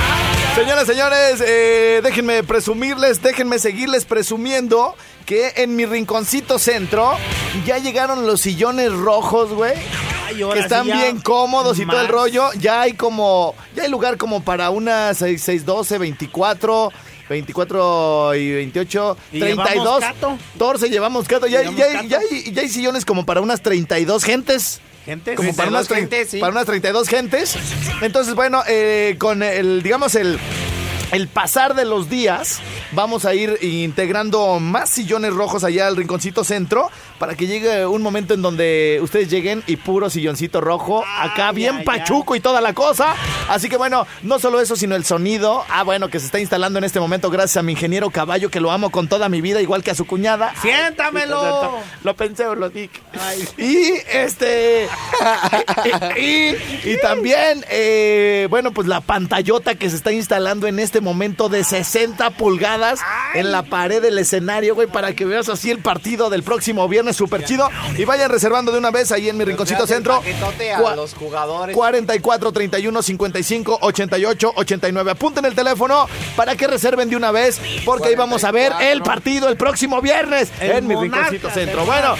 Señoras, 0.60 0.86
señores, 0.86 1.42
eh, 1.46 2.00
déjenme 2.02 2.42
presumirles, 2.42 3.22
déjenme 3.22 3.58
seguirles 3.58 4.04
presumiendo 4.04 4.94
que 5.24 5.54
en 5.56 5.74
mi 5.74 5.86
rinconcito 5.86 6.58
centro 6.58 7.16
ya 7.64 7.78
llegaron 7.78 8.26
los 8.26 8.42
sillones 8.42 8.92
rojos, 8.92 9.54
güey. 9.54 9.72
Que 10.28 10.58
están 10.58 10.84
sí 10.84 10.92
bien 10.92 11.18
cómodos 11.22 11.78
y 11.78 11.86
todo 11.86 12.02
el 12.02 12.08
rollo. 12.08 12.52
Ya 12.58 12.82
hay 12.82 12.92
como, 12.92 13.54
ya 13.74 13.84
hay 13.84 13.88
lugar 13.88 14.18
como 14.18 14.44
para 14.44 14.68
unas 14.68 15.16
6, 15.16 15.42
6, 15.42 15.64
12, 15.64 15.96
24, 15.96 16.92
24 17.30 18.34
y 18.34 18.52
28, 18.52 19.16
¿Y 19.32 19.40
32. 19.40 19.74
llevamos 19.82 20.00
cato? 20.00 20.38
14 20.58 20.90
llevamos 20.90 21.26
cato. 21.26 21.46
Ya, 21.46 21.60
¿Llevamos 21.60 21.80
ya, 21.80 22.02
ya 22.02 22.18
hay, 22.18 22.52
ya 22.52 22.60
hay 22.60 22.68
sillones 22.68 23.06
como 23.06 23.24
para 23.24 23.40
unas 23.40 23.62
32 23.62 24.24
gentes. 24.24 24.82
Gente, 25.04 25.34
Como 25.34 25.54
para 25.54 25.70
unas, 25.70 25.88
32 25.88 25.88
trein- 25.88 26.00
gentes, 26.10 26.30
sí. 26.30 26.38
para 26.40 26.52
unas 26.52 26.66
32 26.66 27.08
gentes. 27.08 27.56
Entonces, 28.02 28.34
bueno, 28.34 28.62
eh, 28.68 29.16
con 29.18 29.42
el, 29.42 29.82
digamos, 29.82 30.14
el, 30.14 30.38
el 31.12 31.28
pasar 31.28 31.74
de 31.74 31.84
los 31.84 32.08
días, 32.08 32.60
vamos 32.92 33.24
a 33.24 33.34
ir 33.34 33.58
integrando 33.62 34.60
más 34.60 34.90
sillones 34.90 35.32
rojos 35.32 35.64
allá 35.64 35.86
al 35.86 35.96
rinconcito 35.96 36.44
centro 36.44 36.90
para 37.18 37.34
que 37.34 37.46
llegue 37.46 37.84
un 37.86 38.00
momento 38.00 38.32
en 38.32 38.42
donde 38.42 38.98
ustedes 39.02 39.28
lleguen 39.28 39.62
y 39.66 39.76
puro 39.76 40.08
silloncito 40.08 40.60
rojo, 40.60 41.04
acá 41.18 41.48
Ay, 41.48 41.54
bien 41.56 41.76
ay, 41.78 41.84
pachuco 41.84 42.34
y 42.34 42.40
toda 42.40 42.60
la 42.60 42.72
cosa. 42.72 43.14
Así 43.48 43.68
que 43.68 43.76
bueno, 43.76 44.06
no 44.22 44.38
solo 44.38 44.60
eso, 44.60 44.76
sino 44.76 44.96
el 44.96 45.04
sonido. 45.04 45.64
Ah, 45.68 45.82
bueno, 45.82 46.08
que 46.08 46.18
se 46.18 46.26
está 46.26 46.40
instalando 46.40 46.78
en 46.78 46.84
este 46.84 47.00
momento 47.00 47.28
gracias 47.28 47.58
a 47.58 47.62
mi 47.62 47.72
ingeniero 47.72 48.10
Caballo, 48.10 48.50
que 48.50 48.60
lo 48.60 48.70
amo 48.70 48.90
con 48.90 49.08
toda 49.08 49.28
mi 49.28 49.40
vida, 49.40 49.60
igual 49.60 49.82
que 49.82 49.90
a 49.90 49.94
su 49.94 50.06
cuñada. 50.06 50.54
Siéntamelo. 50.62 51.78
Lo 52.04 52.16
pensé 52.16 52.46
o 52.46 52.54
lo 52.54 52.70
dije. 52.70 53.00
Y 53.58 53.92
este. 54.12 54.88
y, 56.18 56.90
y 56.90 56.96
también, 57.02 57.64
eh, 57.68 58.46
bueno, 58.48 58.72
pues 58.72 58.86
la 58.86 59.00
pantallota 59.00 59.74
que 59.74 59.90
se 59.90 59.96
está 59.96 60.12
instalando 60.12 60.66
en 60.66 60.78
este 60.78 60.99
momento 61.00 61.48
de 61.48 61.64
60 61.64 62.30
pulgadas 62.30 63.00
en 63.34 63.52
la 63.52 63.62
pared 63.62 64.02
del 64.02 64.18
escenario, 64.18 64.74
güey, 64.74 64.88
para 64.88 65.14
que 65.14 65.24
veas 65.24 65.48
así 65.48 65.70
el 65.70 65.80
partido 65.80 66.30
del 66.30 66.42
próximo 66.42 66.88
viernes, 66.88 67.16
súper 67.16 67.44
chido. 67.44 67.68
Y 67.96 68.04
vayan 68.04 68.30
reservando 68.30 68.72
de 68.72 68.78
una 68.78 68.90
vez 68.90 69.12
ahí 69.12 69.28
en 69.28 69.36
mi 69.36 69.44
rinconcito 69.44 69.86
centro. 69.86 70.22
a 70.22 70.96
los 70.96 71.14
jugadores. 71.14 71.76
44 71.76 72.52
31 72.52 73.02
55 73.02 73.78
88 73.80 74.52
89. 74.56 75.10
Apunten 75.10 75.44
el 75.44 75.54
teléfono 75.54 76.08
para 76.36 76.56
que 76.56 76.66
reserven 76.66 77.08
de 77.10 77.16
una 77.16 77.30
vez, 77.30 77.60
porque 77.84 78.08
ahí 78.08 78.14
vamos 78.14 78.44
a 78.44 78.50
ver 78.50 78.72
el 78.80 79.00
44. 79.00 79.04
partido 79.04 79.48
el 79.48 79.56
próximo 79.56 80.00
viernes 80.00 80.50
El 80.60 80.70
en 80.72 80.86
mi 80.86 80.94
rinconcito 80.94 81.50
centro. 81.50 81.84
Bueno, 81.84 82.14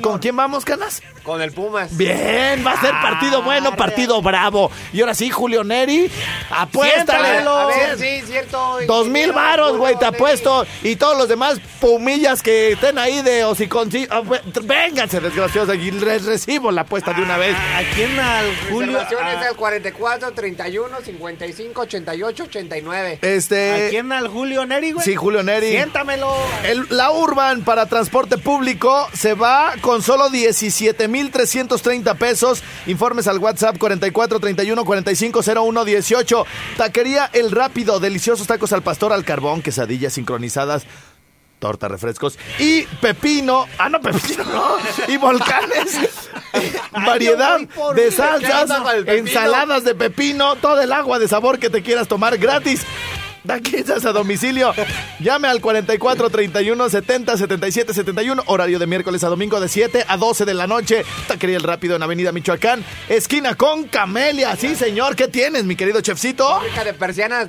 ¿con, 0.00 0.18
quién 0.18 0.36
vamos, 0.36 0.64
Canas? 0.64 1.02
Con 1.22 1.40
el 1.40 1.52
Pumas. 1.52 1.96
Bien, 1.96 2.64
va 2.66 2.72
a 2.72 2.80
ser 2.80 2.90
partido 2.90 3.42
bueno, 3.42 3.76
partido 3.76 4.20
bravo. 4.22 4.70
Y 4.92 5.00
ahora 5.00 5.14
sí, 5.14 5.30
Julio 5.30 5.62
Neri, 5.64 6.10
apuéstale. 6.50 7.38
A 7.38 7.66
ver, 7.66 7.98
sí, 8.02 8.22
cierto. 8.26 8.78
Dos 8.86 9.08
mil 9.08 9.32
varos, 9.32 9.76
güey, 9.76 9.96
te 9.98 10.04
apuesto. 10.06 10.66
Y 10.82 10.96
todos 10.96 11.16
los 11.16 11.28
demás 11.28 11.58
pumillas 11.80 12.42
que 12.42 12.72
estén 12.72 12.98
ahí 12.98 13.22
de 13.22 13.44
hociconci... 13.44 14.06
ah, 14.10 14.22
Vénganse, 14.62 15.20
desgraciosos, 15.20 15.74
y 15.76 15.90
les 15.90 16.24
recibo 16.24 16.70
la 16.70 16.82
apuesta 16.82 17.12
de 17.12 17.22
una 17.22 17.36
vez. 17.36 17.54
¿A 17.56 17.82
quién 17.94 18.18
al 18.18 18.46
Neri. 18.46 18.56
Julio? 18.70 18.98
Reservaciones 18.98 19.36
a- 19.36 19.48
al 19.48 19.56
44 19.56 20.32
31 20.32 21.00
55 21.04 21.80
88 21.82 22.42
89. 22.44 23.18
¿A 23.22 23.26
Este... 23.26 23.86
quién 23.90 24.12
al 24.12 24.28
Julio 24.28 24.66
Neri, 24.66 24.92
güey? 24.92 25.04
Sí, 25.04 25.14
Julio 25.14 25.42
Neri. 25.42 25.70
Siéntamelo. 25.70 26.34
El- 26.64 26.86
la 26.90 27.10
Urban 27.10 27.62
para 27.62 27.86
transporte 27.86 28.38
público 28.38 29.08
se 29.14 29.34
va 29.34 29.74
con 29.80 30.02
solo 30.02 30.28
17,330 30.30 32.14
pesos. 32.14 32.62
Informes 32.86 33.26
al 33.26 33.38
WhatsApp 33.38 33.78
44 33.78 34.40
31 34.40 34.84
45 34.84 35.40
01 35.56 35.84
18. 35.84 36.46
Taquería 36.76 37.30
El 37.32 37.50
Rápido, 37.50 37.91
deliciosos 38.00 38.46
tacos 38.46 38.72
al 38.72 38.82
pastor 38.82 39.12
al 39.12 39.24
carbón, 39.24 39.62
quesadillas 39.62 40.12
sincronizadas. 40.14 40.84
Torta, 41.58 41.86
refrescos 41.86 42.40
y 42.58 42.82
pepino. 43.00 43.66
Ah, 43.78 43.88
no, 43.88 44.00
pepino, 44.00 44.42
no. 44.42 44.76
Y 45.06 45.16
volcanes. 45.16 46.00
Variedad 47.06 47.60
de 47.94 48.10
salsas, 48.10 48.68
ensaladas 49.06 49.84
de 49.84 49.94
pepino, 49.94 50.56
todo 50.56 50.82
el 50.82 50.90
agua 50.90 51.20
de 51.20 51.28
sabor 51.28 51.60
que 51.60 51.70
te 51.70 51.82
quieras 51.82 52.08
tomar 52.08 52.36
gratis. 52.36 52.84
Taquillas 53.46 54.04
a 54.04 54.12
domicilio. 54.12 54.72
Llame 55.20 55.48
al 55.48 55.60
44 55.60 56.30
31 56.30 56.88
70 56.88 57.36
77 57.36 57.94
71. 57.94 58.42
Horario 58.46 58.78
de 58.78 58.86
miércoles 58.86 59.24
a 59.24 59.28
domingo 59.28 59.60
de 59.60 59.68
7 59.68 60.04
a 60.06 60.16
12 60.16 60.44
de 60.44 60.54
la 60.54 60.66
noche. 60.66 61.04
Taquería 61.26 61.56
El 61.56 61.62
Rápido 61.62 61.96
en 61.96 62.02
Avenida 62.02 62.32
Michoacán. 62.32 62.84
Esquina 63.08 63.54
con 63.54 63.84
Camelia. 63.84 64.56
Sí, 64.56 64.74
señor. 64.74 65.16
¿Qué 65.16 65.28
tienes, 65.28 65.64
mi 65.64 65.76
querido 65.76 66.00
chefcito? 66.00 66.48
Fábrica 66.48 66.84
de 66.84 66.94
persianas. 66.94 67.48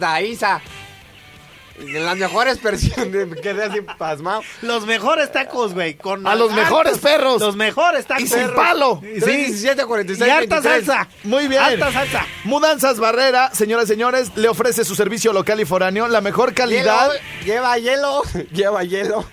Las 1.79 2.17
mejores 2.17 2.59
persianas. 2.59 3.07
Me 3.27 3.35
quedé 3.41 3.63
así 3.63 3.81
pasmado. 3.81 4.41
Los 4.61 4.85
mejores 4.85 5.31
tacos, 5.31 5.73
güey. 5.73 5.95
Con 5.95 6.25
A 6.27 6.35
los 6.35 6.51
mejores 6.51 6.99
perros. 6.99 7.41
Los 7.41 7.55
mejores 7.55 8.05
tacos. 8.05 8.23
Y 8.23 8.27
sin 8.27 8.53
palo. 8.53 8.99
Sí. 9.01 9.19
317 9.21 9.85
46 9.85 10.27
Y 10.27 10.37
23. 10.37 10.63
salsa. 10.63 11.09
Muy 11.23 11.47
bien. 11.47 11.61
Alta 11.63 11.91
salsa. 11.91 12.25
Mudanzas 12.43 12.99
Barrera, 12.99 13.49
señoras 13.53 13.85
y 13.85 13.87
señores, 13.93 14.31
le 14.35 14.49
ofrece 14.49 14.85
su 14.85 14.95
servicio 14.95 15.33
local 15.33 15.59
y 15.59 15.65
foráneo, 15.65 16.07
la 16.07 16.21
mejor 16.21 16.53
calidad. 16.53 17.09
Hielo, 17.43 17.45
lleva 17.45 17.77
hielo. 17.77 18.21
Lleva 18.51 18.83
hielo. 18.83 19.25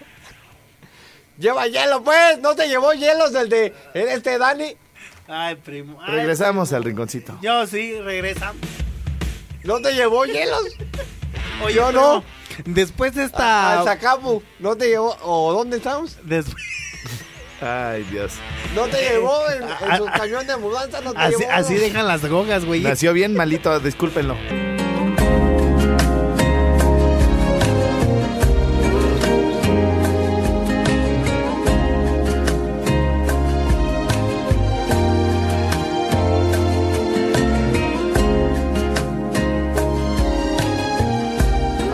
Lleva 1.39 1.67
hielo, 1.67 2.03
pues. 2.03 2.39
¿No 2.41 2.55
te 2.55 2.69
llevó 2.69 2.93
hielos 2.93 3.35
el 3.35 3.49
de 3.49 3.75
el 3.95 4.09
este 4.09 4.39
Dani? 4.39 4.77
Ay, 5.27 5.57
primo. 5.57 5.99
Ay, 6.03 6.17
Regresamos 6.17 6.73
al 6.73 6.85
rinconcito. 6.85 7.39
Yo 7.41 7.67
sí, 7.67 7.99
regresamos. 8.01 8.61
¿No 9.63 9.81
te 9.81 9.93
llevó 9.93 10.25
hielos? 10.25 10.65
Oye, 11.65 11.75
Yo 11.75 11.93
no. 11.93 12.25
Después 12.65 13.15
de 13.15 13.23
Al 13.23 13.27
esta. 13.27 13.83
Zacapu. 13.85 14.43
¿No 14.59 14.77
te 14.77 14.89
llevó? 14.89 15.17
¿O 15.23 15.53
dónde 15.53 15.77
estamos? 15.79 16.17
Después. 16.25 16.63
Ay, 17.61 18.05
Dios. 18.11 18.33
¿No 18.75 18.87
te 18.87 18.99
llevó 19.03 19.43
en, 19.51 19.63
en 19.91 19.97
su 19.99 20.07
camión 20.07 20.47
de 20.47 20.57
mudanza? 20.57 21.01
¿No 21.03 21.13
te 21.13 21.19
Así, 21.19 21.37
llevó? 21.41 21.53
así 21.53 21.75
dejan 21.75 22.07
las 22.07 22.23
drogas, 22.23 22.65
güey. 22.65 22.81
Nació 22.81 23.13
bien 23.13 23.35
malito, 23.37 23.79
discúlpenlo. 23.81 24.35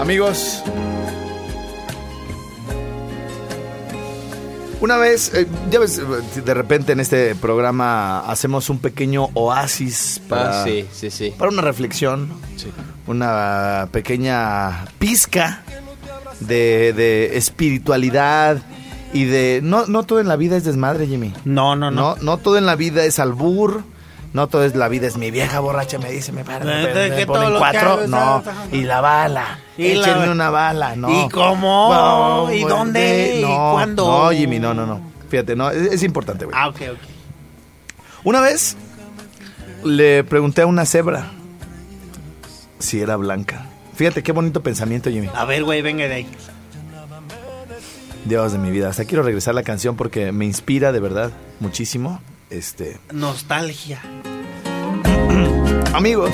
Amigos, 0.07 0.63
una 4.81 4.99
vez, 4.99 5.35
eh, 5.35 5.49
ya 5.69 5.81
ves, 5.81 6.01
de 6.45 6.55
repente 6.55 6.93
en 6.93 7.01
este 7.01 7.35
programa 7.35 8.21
hacemos 8.21 8.71
un 8.71 8.79
pequeño 8.79 9.31
oasis 9.35 10.23
para, 10.29 10.63
Ah, 10.63 10.65
sí, 10.65 10.87
sí, 10.93 11.11
sí. 11.11 11.35
para 11.37 11.51
una 11.51 11.61
reflexión, 11.63 12.29
una 13.09 13.89
pequeña 13.91 14.85
pizca 15.01 15.65
de, 16.39 16.93
de 16.93 17.37
espiritualidad 17.37 18.59
y 19.13 19.25
de... 19.25 19.59
No, 19.65 19.87
no 19.87 20.05
todo 20.05 20.21
en 20.21 20.29
la 20.29 20.37
vida 20.37 20.57
es 20.57 20.63
desmadre, 20.63 21.09
Jimmy. 21.09 21.33
No, 21.45 21.75
no, 21.75 21.91
no. 21.91 22.15
No, 22.15 22.23
no 22.23 22.39
todo 22.39 22.59
en 22.59 22.67
la 22.67 22.77
vida 22.77 23.05
es 23.05 23.19
albur. 23.19 23.83
No 24.37 24.47
todo 24.49 24.65
es 24.65 24.77
la 24.77 24.89
vida 24.89 25.07
es 25.07 25.17
mi 25.17 25.31
vieja 25.31 25.61
borracha 25.61 25.99
me 25.99 26.11
dice 26.13 26.31
me 26.31 26.45
para 26.45 26.65
me, 26.65 26.93
me- 26.95 27.09
me 27.11 27.27
ponen 27.27 27.55
cuatro 27.59 27.93
hago 27.93 28.07
no 28.07 28.43
y 28.71 28.83
la 28.83 29.01
bala 29.01 29.59
Y 29.79 29.95
la- 29.95 30.07
échenme 30.09 30.31
una 30.31 30.51
bala 30.51 30.95
no 30.95 31.09
¿Y 31.11 31.29
cómo? 31.31 31.89
No, 31.93 32.53
¿Y 32.53 32.63
dónde? 32.65 33.41
¿Y 33.41 33.45
cuándo? 33.45 34.07
no 34.07 34.31
Jimmy 34.31 34.59
no 34.59 34.75
no 34.75 34.85
no 34.87 35.01
fíjate 35.31 35.57
no 35.57 35.71
es, 35.71 35.93
es 35.93 36.03
importante 36.03 36.45
güey 36.45 36.57
Ah, 36.57 36.69
ok, 36.69 36.77
ok. 36.93 36.99
una 38.25 38.41
vez 38.43 38.77
le 39.85 40.23
pregunté 40.25 40.63
a 40.63 40.67
una 40.67 40.85
cebra 40.85 41.31
si 42.79 43.01
era 43.01 43.17
blanca 43.17 43.67
fíjate 43.95 44.23
qué 44.23 44.33
bonito 44.33 44.63
pensamiento 44.63 45.09
Jimmy 45.11 45.31
A 45.35 45.45
ver, 45.47 45.65
güey, 45.65 45.81
venga 45.83 46.07
de 46.09 46.15
ahí. 46.15 46.27
Dios 48.27 48.53
de 48.53 48.59
mi 48.59 48.71
vida 48.71 48.89
hasta 48.89 49.05
quiero 49.05 49.23
regresar 49.23 49.53
a 49.53 49.55
la 49.55 49.63
canción 49.63 49.97
porque 49.97 50.33
me 50.33 50.45
inspira 50.45 50.93
de 50.93 51.01
verdad 51.01 51.31
muchísimo 51.61 52.21
este 52.51 52.99
Nostalgia. 53.13 54.01
Amigos, 55.93 56.33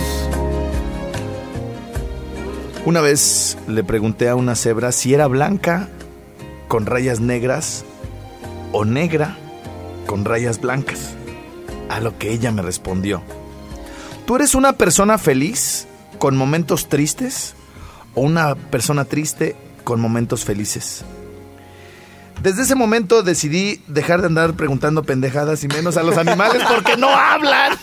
Una 2.84 3.00
vez 3.00 3.56
le 3.68 3.84
pregunté 3.84 4.28
a 4.28 4.34
una 4.34 4.56
cebra 4.56 4.90
si 4.90 5.14
era 5.14 5.28
blanca 5.28 5.88
con 6.66 6.84
rayas 6.84 7.20
negras 7.20 7.84
o 8.72 8.84
negra 8.84 9.36
con 10.06 10.24
rayas 10.24 10.60
blancas. 10.60 11.14
A 11.88 12.00
lo 12.00 12.18
que 12.18 12.32
ella 12.32 12.50
me 12.50 12.62
respondió. 12.62 13.22
¿Tú 14.26 14.34
eres 14.34 14.56
una 14.56 14.72
persona 14.72 15.16
feliz 15.16 15.86
con 16.18 16.36
momentos 16.36 16.88
tristes 16.88 17.54
o 18.14 18.22
una 18.22 18.56
persona 18.56 19.04
triste 19.04 19.54
con 19.84 20.00
momentos 20.00 20.44
felices? 20.44 21.04
Desde 22.42 22.62
ese 22.62 22.74
momento 22.74 23.22
decidí 23.22 23.80
dejar 23.86 24.20
de 24.20 24.26
andar 24.26 24.54
preguntando 24.54 25.04
pendejadas 25.04 25.62
y 25.62 25.68
menos 25.68 25.96
a 25.96 26.02
los 26.02 26.18
animales 26.18 26.60
porque 26.68 26.96
no 26.96 27.08
hablan. 27.08 27.78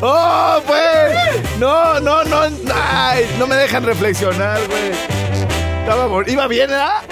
¡Oh, 0.00 0.62
pues! 0.66 1.58
No, 1.58 2.00
no, 2.00 2.24
no. 2.24 2.40
Ay, 2.72 3.26
no 3.38 3.46
me 3.46 3.56
dejan 3.56 3.84
reflexionar, 3.84 4.60
güey. 4.66 4.92
Estaba 5.80 6.08
Iba 6.26 6.46
bien, 6.46 6.70
¿ah? 6.72 7.02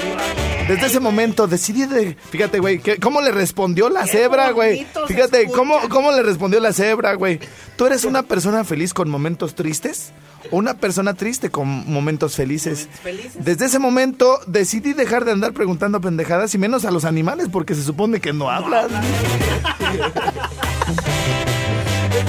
Desde 0.68 0.86
ese 0.86 1.00
momento 1.00 1.46
decidí 1.46 1.84
de... 1.84 2.16
Fíjate, 2.30 2.60
güey, 2.60 2.80
¿cómo 3.00 3.20
le 3.20 3.30
respondió 3.30 3.90
la 3.90 4.06
cebra, 4.06 4.52
güey? 4.52 4.86
Fíjate. 5.06 5.48
¿cómo, 5.50 5.78
¿cómo 5.90 6.12
le 6.12 6.22
respondió 6.22 6.60
la 6.60 6.72
cebra, 6.72 7.14
güey? 7.14 7.40
¿Tú 7.76 7.86
eres 7.86 8.04
una 8.04 8.22
persona 8.22 8.64
feliz 8.64 8.94
con 8.94 9.10
momentos 9.10 9.54
tristes? 9.54 10.12
¿O 10.50 10.56
una 10.56 10.74
persona 10.74 11.14
triste 11.14 11.50
con 11.50 11.90
momentos 11.90 12.36
felices? 12.36 12.88
Desde 13.38 13.66
ese 13.66 13.78
momento 13.78 14.38
decidí 14.46 14.92
dejar 14.92 15.24
de 15.24 15.32
andar 15.32 15.52
preguntando 15.52 16.00
pendejadas 16.00 16.54
y 16.54 16.58
menos 16.58 16.84
a 16.84 16.90
los 16.90 17.04
animales 17.04 17.48
porque 17.50 17.74
se 17.74 17.82
supone 17.82 18.20
que 18.20 18.32
no 18.32 18.50
hablan. 18.50 18.88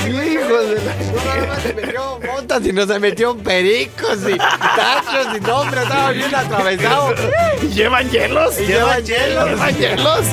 Hijo 0.07 0.57
de 0.61 0.75
la... 0.83 0.95
No, 0.95 1.47
más 1.47 1.61
se 1.61 1.73
metió 1.73 2.19
montas 2.25 2.65
y 2.65 2.71
no 2.71 2.87
se 2.87 2.99
metió 2.99 3.37
pericos 3.37 4.19
y 4.27 4.37
tachos 4.37 5.35
y 5.35 5.41
nombres, 5.41 5.83
estaba 5.83 6.11
bien 6.11 6.33
atravesado. 6.33 7.13
¿Llevan 7.73 8.09
hielos? 8.09 8.59
Y 8.59 8.65
llevan 8.65 9.03
hielos. 9.03 9.49
¿Llevan 9.49 9.75
hielos? 9.77 10.25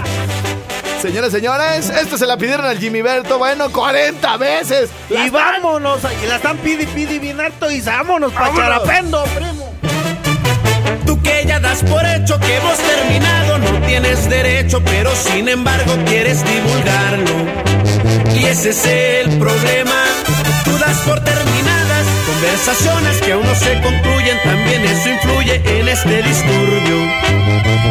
Señoras, 1.05 1.33
señores, 1.33 1.91
esto 1.91 2.17
se 2.17 2.27
la 2.27 2.39
pidieron 2.39 2.65
al 2.65 2.79
Jimmy 2.79 3.03
Berto, 3.03 3.37
bueno, 3.37 3.71
40 3.71 4.39
veces. 4.39 4.89
Y 5.11 5.29
vámonos, 5.29 6.01
y 6.23 6.27
la 6.27 6.37
están 6.37 6.57
pidi 6.57 6.87
pidi 6.87 7.19
bien 7.19 7.39
harto 7.39 7.71
y 7.71 7.83
vámonos 7.83 8.33
pa' 8.33 8.49
Vámonos. 8.49 8.65
Charapendo, 8.65 9.25
primo. 9.37 9.75
Tú 11.05 11.21
que 11.21 11.45
ya 11.47 11.61
das 11.61 11.83
por 11.83 12.03
hecho 12.07 12.41
que 12.41 12.57
hemos 12.57 12.79
terminado, 12.79 13.59
no 13.59 13.87
tienes 13.87 14.31
derecho, 14.31 14.83
pero 14.83 15.15
sin 15.15 15.47
embargo 15.47 15.93
quieres 16.07 16.43
divulgarlo. 16.43 17.53
Y 18.35 18.47
ese 18.47 18.71
es 18.71 18.87
el 18.87 19.39
problema. 19.39 20.07
Tú 20.65 20.79
das 20.79 20.97
por 21.01 21.21
terminadas 21.21 22.07
conversaciones 22.27 23.21
que 23.21 23.33
aún 23.33 23.45
no 23.45 23.55
se 23.55 23.79
concluyen, 23.83 24.39
también 24.43 24.83
eso 24.87 25.11
influye 25.11 25.57
en 25.67 25.87
este 25.87 26.23
disturbio. 26.23 26.97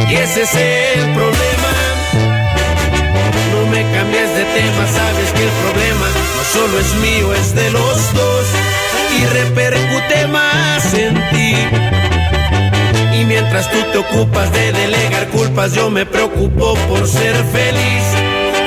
Y 0.09 0.15
ese 0.15 0.41
es 0.41 0.55
el 0.55 1.13
problema. 1.13 1.82
Tema, 4.53 4.87
sabes 4.87 5.31
que 5.31 5.43
el 5.43 5.53
problema 5.63 6.07
no 6.35 6.43
solo 6.51 6.79
es 6.79 6.93
mío, 6.95 7.33
es 7.33 7.55
de 7.55 7.71
los 7.71 8.13
dos 8.13 8.45
y 9.19 9.25
repercute 9.25 10.27
más 10.27 10.93
en 10.93 11.15
ti. 11.31 11.55
Y 13.17 13.25
mientras 13.25 13.69
tú 13.71 13.77
te 13.91 13.97
ocupas 13.99 14.51
de 14.51 14.71
delegar 14.73 15.27
culpas, 15.29 15.73
yo 15.73 15.89
me 15.89 16.05
preocupo 16.05 16.75
por 16.89 17.07
ser 17.07 17.35
feliz. 17.51 18.03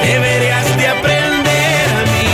Deberías 0.02 0.76
de 0.76 0.88
aprender 0.88 1.88
a 1.98 2.02
mí. 2.12 2.28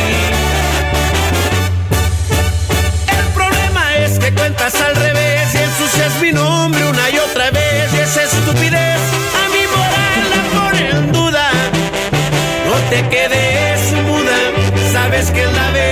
El 3.18 3.26
problema 3.34 3.96
es 3.96 4.18
que 4.18 4.32
cuentas 4.34 4.74
al 4.80 4.94
revés 4.94 5.54
y 5.54 5.58
ensucias 5.58 6.20
mi 6.20 6.32
nombre 6.32 6.84
una 6.84 7.10
y 7.10 7.18
otra 7.18 7.50
vez. 7.50 7.92
Y 7.94 7.98
esa 7.98 8.22
estupidez 8.24 9.00
a 9.40 9.48
mi 9.54 9.64
moral 9.74 10.20
la 10.32 10.42
pone 10.60 10.90
en 10.90 11.12
duda. 11.12 11.50
No 12.66 12.74
te 12.90 13.08
quedes 13.08 13.21
sabes 15.12 15.31
que 15.31 15.42
es 15.42 15.53
la 15.53 15.70
verdad. 15.72 15.91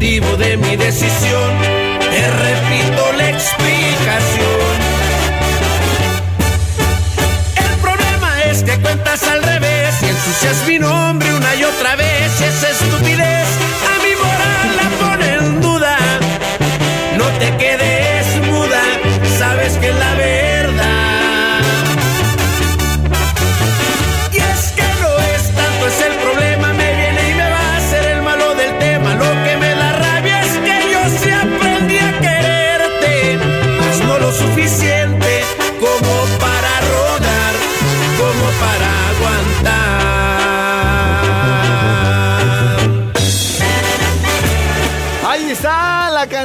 Motivo 0.00 0.29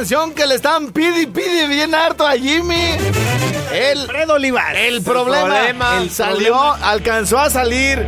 canción 0.08 0.34
que 0.34 0.46
le 0.46 0.54
están 0.54 0.92
pidi 0.92 1.26
pidi 1.26 1.66
bien 1.66 1.92
harto 1.92 2.24
a 2.24 2.34
Jimmy. 2.34 2.92
El, 3.72 4.06
Fredo 4.06 4.34
Olivares. 4.34 4.80
el 4.86 5.02
problema, 5.02 5.46
problema, 5.48 5.98
el 6.00 6.10
salió, 6.12 6.56
alcanzó 6.74 7.40
a 7.40 7.50
salir. 7.50 7.98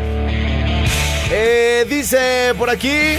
Eh, 1.29 1.85
dice 1.89 2.55
por 2.57 2.71
aquí. 2.71 3.19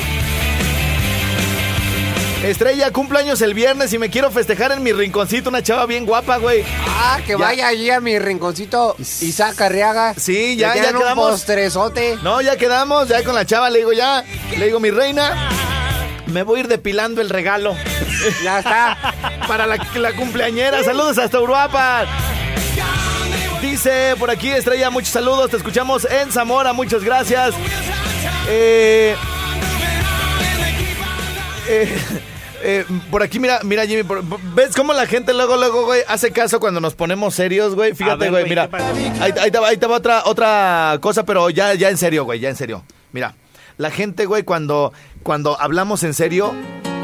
Estrella, 2.42 2.90
cumpleaños 2.92 3.42
el 3.42 3.54
viernes 3.54 3.92
y 3.92 3.98
me 3.98 4.10
quiero 4.10 4.32
festejar 4.32 4.72
en 4.72 4.82
mi 4.82 4.94
rinconcito. 4.94 5.50
Una 5.50 5.62
chava 5.62 5.86
bien 5.86 6.06
guapa, 6.06 6.38
güey. 6.38 6.64
Ah, 6.88 7.20
que 7.26 7.34
Ya. 7.34 7.38
vaya 7.38 7.68
allí 7.68 7.90
a 7.90 8.00
mi 8.00 8.18
rinconcito 8.18 8.96
Isaac 8.98 9.60
Arriaga. 9.60 10.14
Sí, 10.16 10.56
ya- 10.56 10.68
ya 10.68 10.74
tienen 10.76 10.96
un 10.96 11.02
quedamos. 11.02 11.32
postrezote. 11.32 12.18
No, 12.24 12.40
ya 12.40 12.56
quedamos, 12.56 13.10
ya 13.10 13.26
con 13.26 13.36
la 13.36 13.46
chava 13.46 13.70
le 13.70 13.80
digo 13.80 13.92
ya. 13.92 14.24
Le 14.58 14.68
digo, 14.68 14.80
mi 14.80 14.90
reina, 14.90 15.50
me 16.30 16.44
voy 16.44 16.58
a 16.58 16.60
ir 16.62 16.68
depilando 16.68 17.22
el 17.22 17.30
regalo. 17.30 17.76
Ya 18.44 18.60
está. 18.60 18.98
para 19.48 19.66
la, 19.68 19.78
la 19.96 20.14
cumpleañera. 20.14 20.84
Saludos 20.84 21.18
hasta 21.18 21.40
Uruapan. 21.40 22.08
Dice 23.62 24.16
por 24.18 24.30
aquí 24.32 24.50
Estrella, 24.50 24.90
muchos 24.90 25.10
saludos. 25.10 25.50
Te 25.52 25.58
escuchamos 25.58 26.06
en 26.10 26.32
Zamora, 26.32 26.74
muchas 26.74 27.04
gracias. 27.04 27.54
Eh, 28.48 29.16
eh, 31.68 31.98
eh, 32.64 32.86
por 33.12 33.22
aquí, 33.22 33.40
mira, 33.40 33.60
mira, 33.64 33.86
Jimmy, 33.86 34.04
por- 34.04 34.24
¿ves 34.56 34.76
cómo 34.76 34.94
la 34.94 35.06
gente 35.06 35.34
luego, 35.34 35.56
luego, 35.58 35.86
güey, 35.86 36.02
hace 36.08 36.32
caso 36.32 36.60
cuando 36.60 36.80
nos 36.80 36.96
ponemos 36.96 37.36
serios, 37.36 37.76
güey? 37.76 37.94
Fíjate, 37.94 38.18
ver, 38.18 38.32
güey, 38.32 38.44
mira. 38.50 38.70
Ahí, 39.22 39.34
ahí 39.40 39.52
te 39.52 39.60
va, 39.60 39.68
ahí 39.68 39.78
te 39.78 39.86
va 39.88 39.98
otra, 39.98 40.24
otra 40.26 40.98
cosa, 41.02 41.24
pero 41.26 41.50
ya, 41.50 41.74
ya 41.76 41.90
en 41.90 41.98
serio, 41.98 42.24
güey, 42.26 42.40
ya 42.40 42.50
en 42.50 42.56
serio. 42.56 42.84
Mira, 43.12 43.36
la 43.78 43.92
gente, 43.92 44.26
güey, 44.26 44.44
cuando, 44.44 44.94
cuando 45.24 45.60
hablamos 45.60 46.04
en 46.04 46.14
serio, 46.14 46.54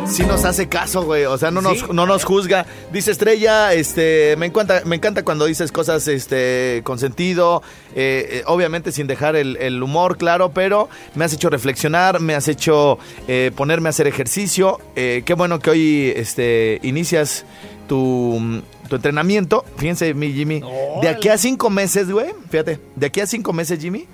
sí 0.08 0.24
nos 0.24 0.46
hace 0.46 0.68
caso, 0.70 1.04
güey. 1.04 1.26
O 1.26 1.38
sea, 1.38 1.50
no 1.52 1.62
nos, 1.62 1.80
Sí. 1.80 1.86
no 1.92 2.06
nos 2.06 2.24
juzga. 2.24 2.66
Dice 2.94 3.12
Estrella, 3.12 3.74
este, 3.74 4.36
me 4.38 4.46
encanta, 4.46 4.82
me 4.86 4.96
encanta 4.96 5.24
cuando 5.24 5.46
dices 5.46 5.72
cosas, 5.72 6.08
este, 6.08 6.82
con 6.84 7.00
sentido. 7.00 7.62
eh, 7.96 8.28
eh, 8.40 8.44
obviamente 8.48 8.92
sin 8.92 9.08
dejar 9.08 9.36
el, 9.36 9.56
el 9.58 9.82
humor, 9.82 10.18
claro, 10.18 10.52
pero 10.52 10.90
me 11.16 11.24
has 11.26 11.34
hecho 11.34 11.50
reflexionar, 11.50 12.20
me 12.20 12.36
has 12.36 12.48
hecho 12.48 13.00
eh, 13.28 13.52
ponerme 13.56 13.90
a 13.90 13.92
hacer 13.92 14.06
ejercicio. 14.08 14.80
Eh, 14.96 15.24
qué 15.26 15.34
bueno 15.34 15.60
que 15.60 15.70
hoy, 15.70 16.14
este, 16.16 16.80
inicias 16.84 17.46
tu, 17.88 18.62
tu 18.90 18.96
entrenamiento. 18.98 19.64
Fíjense, 19.78 20.14
mi 20.14 20.34
Jimmy. 20.34 20.62
De 21.02 21.08
aquí 21.10 21.30
a 21.30 21.38
cinco 21.38 21.70
meses, 21.70 22.12
güey. 22.12 22.28
Fíjate, 22.50 22.80
de 22.96 23.06
aquí 23.08 23.22
a 23.22 23.28
cinco 23.28 23.54
meses, 23.54 23.80
Jimmy. 23.80 24.08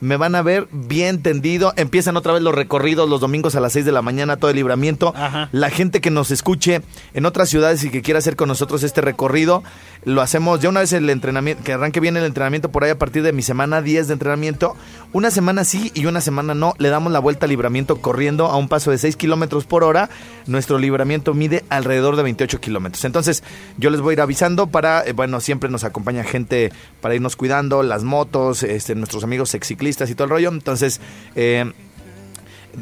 Me 0.00 0.16
van 0.16 0.34
a 0.34 0.42
ver 0.42 0.68
bien 0.70 1.22
tendido. 1.22 1.72
Empiezan 1.76 2.16
otra 2.16 2.32
vez 2.32 2.42
los 2.42 2.54
recorridos 2.54 3.08
los 3.08 3.20
domingos 3.20 3.54
a 3.54 3.60
las 3.60 3.72
6 3.72 3.84
de 3.84 3.92
la 3.92 4.02
mañana, 4.02 4.36
todo 4.36 4.50
el 4.50 4.56
libramiento. 4.56 5.12
Ajá. 5.16 5.48
La 5.52 5.70
gente 5.70 6.00
que 6.00 6.10
nos 6.10 6.30
escuche 6.30 6.82
en 7.14 7.26
otras 7.26 7.48
ciudades 7.48 7.82
y 7.84 7.90
que 7.90 8.02
quiera 8.02 8.18
hacer 8.18 8.36
con 8.36 8.48
nosotros 8.48 8.82
este 8.82 9.00
recorrido, 9.00 9.62
lo 10.04 10.22
hacemos 10.22 10.60
ya 10.60 10.68
una 10.68 10.80
vez 10.80 10.92
el 10.92 11.08
entrenamiento, 11.10 11.64
que 11.64 11.72
arranque 11.72 12.00
bien 12.00 12.16
el 12.16 12.24
entrenamiento 12.24 12.70
por 12.70 12.84
ahí 12.84 12.90
a 12.90 12.98
partir 12.98 13.22
de 13.22 13.32
mi 13.32 13.42
semana 13.42 13.82
10 13.82 14.08
de 14.08 14.12
entrenamiento. 14.12 14.76
Una 15.12 15.30
semana 15.30 15.64
sí 15.64 15.90
y 15.94 16.06
una 16.06 16.20
semana 16.20 16.54
no. 16.54 16.74
Le 16.78 16.90
damos 16.90 17.12
la 17.12 17.18
vuelta 17.18 17.46
al 17.46 17.50
libramiento 17.50 17.96
corriendo 17.96 18.46
a 18.46 18.56
un 18.56 18.68
paso 18.68 18.90
de 18.90 18.98
6 18.98 19.16
kilómetros 19.16 19.64
por 19.64 19.82
hora. 19.82 20.10
Nuestro 20.46 20.78
libramiento 20.78 21.34
mide 21.34 21.64
alrededor 21.70 22.16
de 22.16 22.22
28 22.22 22.60
kilómetros. 22.60 23.04
Entonces, 23.04 23.42
yo 23.78 23.90
les 23.90 24.00
voy 24.00 24.12
a 24.12 24.14
ir 24.14 24.20
avisando 24.20 24.66
para, 24.66 25.04
eh, 25.06 25.12
bueno, 25.12 25.40
siempre 25.40 25.70
nos 25.70 25.84
acompaña 25.84 26.24
gente 26.24 26.72
para 27.00 27.14
irnos 27.14 27.36
cuidando, 27.36 27.82
las 27.82 28.04
motos, 28.04 28.62
este, 28.62 28.94
nuestros 28.94 29.24
amigos 29.24 29.54
ciclistas 29.86 30.10
y 30.10 30.14
todo 30.14 30.24
el 30.24 30.30
rollo. 30.30 30.48
Entonces, 30.50 31.00
eh, 31.34 31.70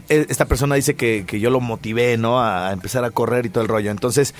eh, 0.09 0.27
esta 0.29 0.47
persona 0.47 0.75
dice 0.75 0.95
que, 0.95 1.25
que 1.27 1.41
yo 1.41 1.51
lo 1.51 1.61
motivé, 1.61 2.17
¿no? 2.17 2.43
A 2.43 2.73
empezar 2.73 3.05
a 3.05 3.11
correr 3.11 3.47
y 3.47 3.51
todo 3.51 3.63
el 3.63 3.69
rollo. 3.69 3.91
Entonces, 3.91 4.35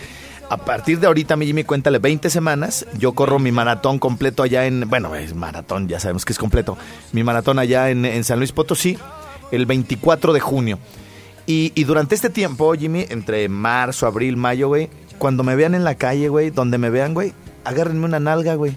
a 0.49 0.57
partir 0.57 1.01
de 1.01 1.07
ahorita, 1.07 1.37
mi 1.37 1.47
Jimmy, 1.47 1.65
cuéntale 1.65 1.99
20 1.99 2.31
semanas. 2.31 2.87
Yo 2.99 3.13
corro 3.13 3.39
mi 3.39 3.53
maratón 3.53 3.99
completo 3.99 4.43
allá 4.43 4.67
en. 4.67 4.89
Bueno, 4.89 5.15
es 5.15 5.35
maratón, 5.35 5.89
ya 5.89 6.01
sabemos 6.01 6.25
que 6.25 6.33
es 6.33 6.39
completo. 6.39 6.77
Mi 7.13 7.23
maratón 7.23 7.59
allá 7.59 7.91
en, 7.91 8.05
en 8.05 8.25
San 8.25 8.39
Luis 8.39 8.53
Potosí, 8.53 8.99
el 9.53 9.67
24 9.67 10.33
de 10.33 10.41
junio. 10.41 10.79
Y, 11.47 11.73
y 11.75 11.85
durante 11.85 12.15
este 12.15 12.31
tiempo, 12.31 12.73
Jimmy, 12.75 13.07
entre 13.11 13.49
marzo, 13.51 14.07
abril, 14.07 14.39
mayo, 14.39 14.69
güey, 14.69 14.89
cuando 15.19 15.43
me 15.45 15.57
vean 15.57 15.75
en 15.75 15.85
la 15.85 15.95
calle, 15.95 16.29
güey, 16.29 16.51
donde 16.51 16.79
me 16.79 16.89
vean, 16.89 17.13
güey, 17.13 17.35
agárrenme 17.65 18.07
una 18.07 18.19
nalga, 18.19 18.55
güey. 18.55 18.77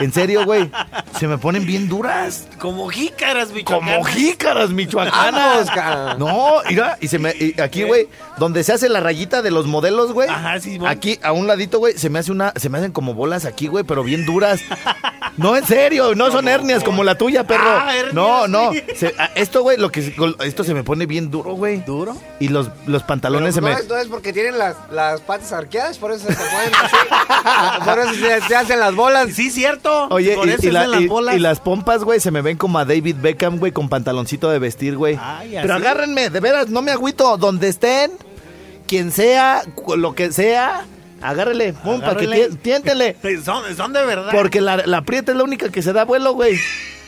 En 0.00 0.12
serio, 0.12 0.44
güey. 0.44 0.70
Se 1.18 1.26
me 1.28 1.38
ponen 1.38 1.66
bien 1.66 1.88
duras. 1.88 2.46
Como 2.58 2.88
jícaras, 2.88 3.48
Como 3.64 3.80
michoacanas. 3.80 4.06
jícaras 4.08 4.70
michoacanas. 4.70 5.70
Ca- 5.70 6.14
No, 6.18 6.54
mira, 6.68 6.96
y 7.00 7.08
se 7.08 7.18
me 7.18 7.30
y 7.38 7.60
aquí, 7.60 7.82
güey, 7.84 8.08
donde 8.40 8.64
se 8.64 8.72
hace 8.72 8.88
la 8.88 8.98
rayita 8.98 9.42
de 9.42 9.50
los 9.52 9.66
modelos, 9.66 10.12
güey. 10.12 10.28
Ajá, 10.28 10.58
sí, 10.58 10.78
bueno. 10.78 10.90
Aquí 10.90 11.20
a 11.22 11.30
un 11.32 11.46
ladito, 11.46 11.78
güey, 11.78 11.96
se 11.96 12.10
me 12.10 12.18
hace 12.18 12.32
una 12.32 12.52
se 12.56 12.68
me 12.68 12.78
hacen 12.78 12.90
como 12.90 13.14
bolas 13.14 13.44
aquí, 13.44 13.68
güey, 13.68 13.84
pero 13.84 14.02
bien 14.02 14.26
duras. 14.26 14.60
No, 15.36 15.56
en 15.56 15.64
serio, 15.66 16.14
no 16.14 16.30
son 16.32 16.48
hernias 16.48 16.82
como 16.82 17.04
la 17.04 17.16
tuya, 17.16 17.46
perro. 17.46 17.68
Ah, 17.68 17.94
hernias, 17.96 18.14
no, 18.14 18.48
no. 18.48 18.72
sí. 18.72 18.82
Se- 18.96 19.14
a- 19.18 19.26
esto, 19.36 19.62
güey, 19.62 19.76
lo 19.78 19.92
que 19.92 20.02
se- 20.02 20.14
esto 20.44 20.64
se 20.64 20.74
me 20.74 20.82
pone 20.82 21.06
bien 21.06 21.30
duro, 21.30 21.52
güey. 21.52 21.84
¿Duro? 21.84 22.16
Y 22.40 22.48
los 22.48 22.68
los 22.86 23.02
pantalones 23.04 23.54
Pero 23.54 23.54
se 23.54 23.60
no, 23.60 23.66
me 23.78 23.82
es, 23.84 23.88
no 23.88 23.96
es 23.98 24.08
porque 24.08 24.32
tienen 24.32 24.58
las, 24.58 24.74
las 24.90 25.20
patas 25.20 25.52
arqueadas, 25.52 25.98
por 25.98 26.10
eso 26.10 26.26
se 26.26 26.34
te 26.34 26.42
ponen 26.42 26.72
así. 26.82 27.84
por 27.84 27.98
eso 28.00 28.46
se 28.48 28.56
hacen 28.56 28.80
las 28.80 28.94
bolas. 28.94 29.28
Sí, 29.34 29.50
cierto. 29.50 30.08
Oye, 30.10 30.34
Por 30.34 30.48
y, 30.48 30.52
eso 30.52 30.66
y 30.66 30.70
la- 30.70 30.86
las 30.86 31.00
y- 31.02 31.06
bolas. 31.08 31.36
y 31.36 31.38
las 31.38 31.60
pompas, 31.60 32.04
güey, 32.04 32.20
se 32.20 32.30
me 32.30 32.40
ven 32.42 32.56
como 32.56 32.78
a 32.78 32.84
David 32.86 33.16
Beckham, 33.20 33.58
güey, 33.58 33.72
con 33.72 33.88
pantaloncito 33.90 34.50
de 34.50 34.58
vestir, 34.58 34.96
güey. 34.96 35.18
Pero 35.50 35.74
agárrenme, 35.74 36.30
de 36.30 36.40
veras, 36.40 36.68
no 36.70 36.80
me 36.82 36.90
agüito. 36.90 37.36
Donde 37.36 37.68
estén, 37.68 38.12
quien 38.90 39.12
sea, 39.12 39.62
lo 39.96 40.16
que 40.16 40.32
sea, 40.32 40.84
agárrele, 41.22 41.74
pum, 41.74 42.00
para 42.00 42.16
que 42.16 42.50
tiéntele. 42.60 43.16
Son, 43.44 43.62
son 43.76 43.92
de 43.92 44.04
verdad. 44.04 44.32
Porque 44.32 44.60
la, 44.60 44.78
la 44.78 45.02
prieta 45.02 45.30
es 45.30 45.38
la 45.38 45.44
única 45.44 45.68
que 45.68 45.80
se 45.80 45.92
da 45.92 46.04
vuelo, 46.04 46.32
güey. 46.34 46.58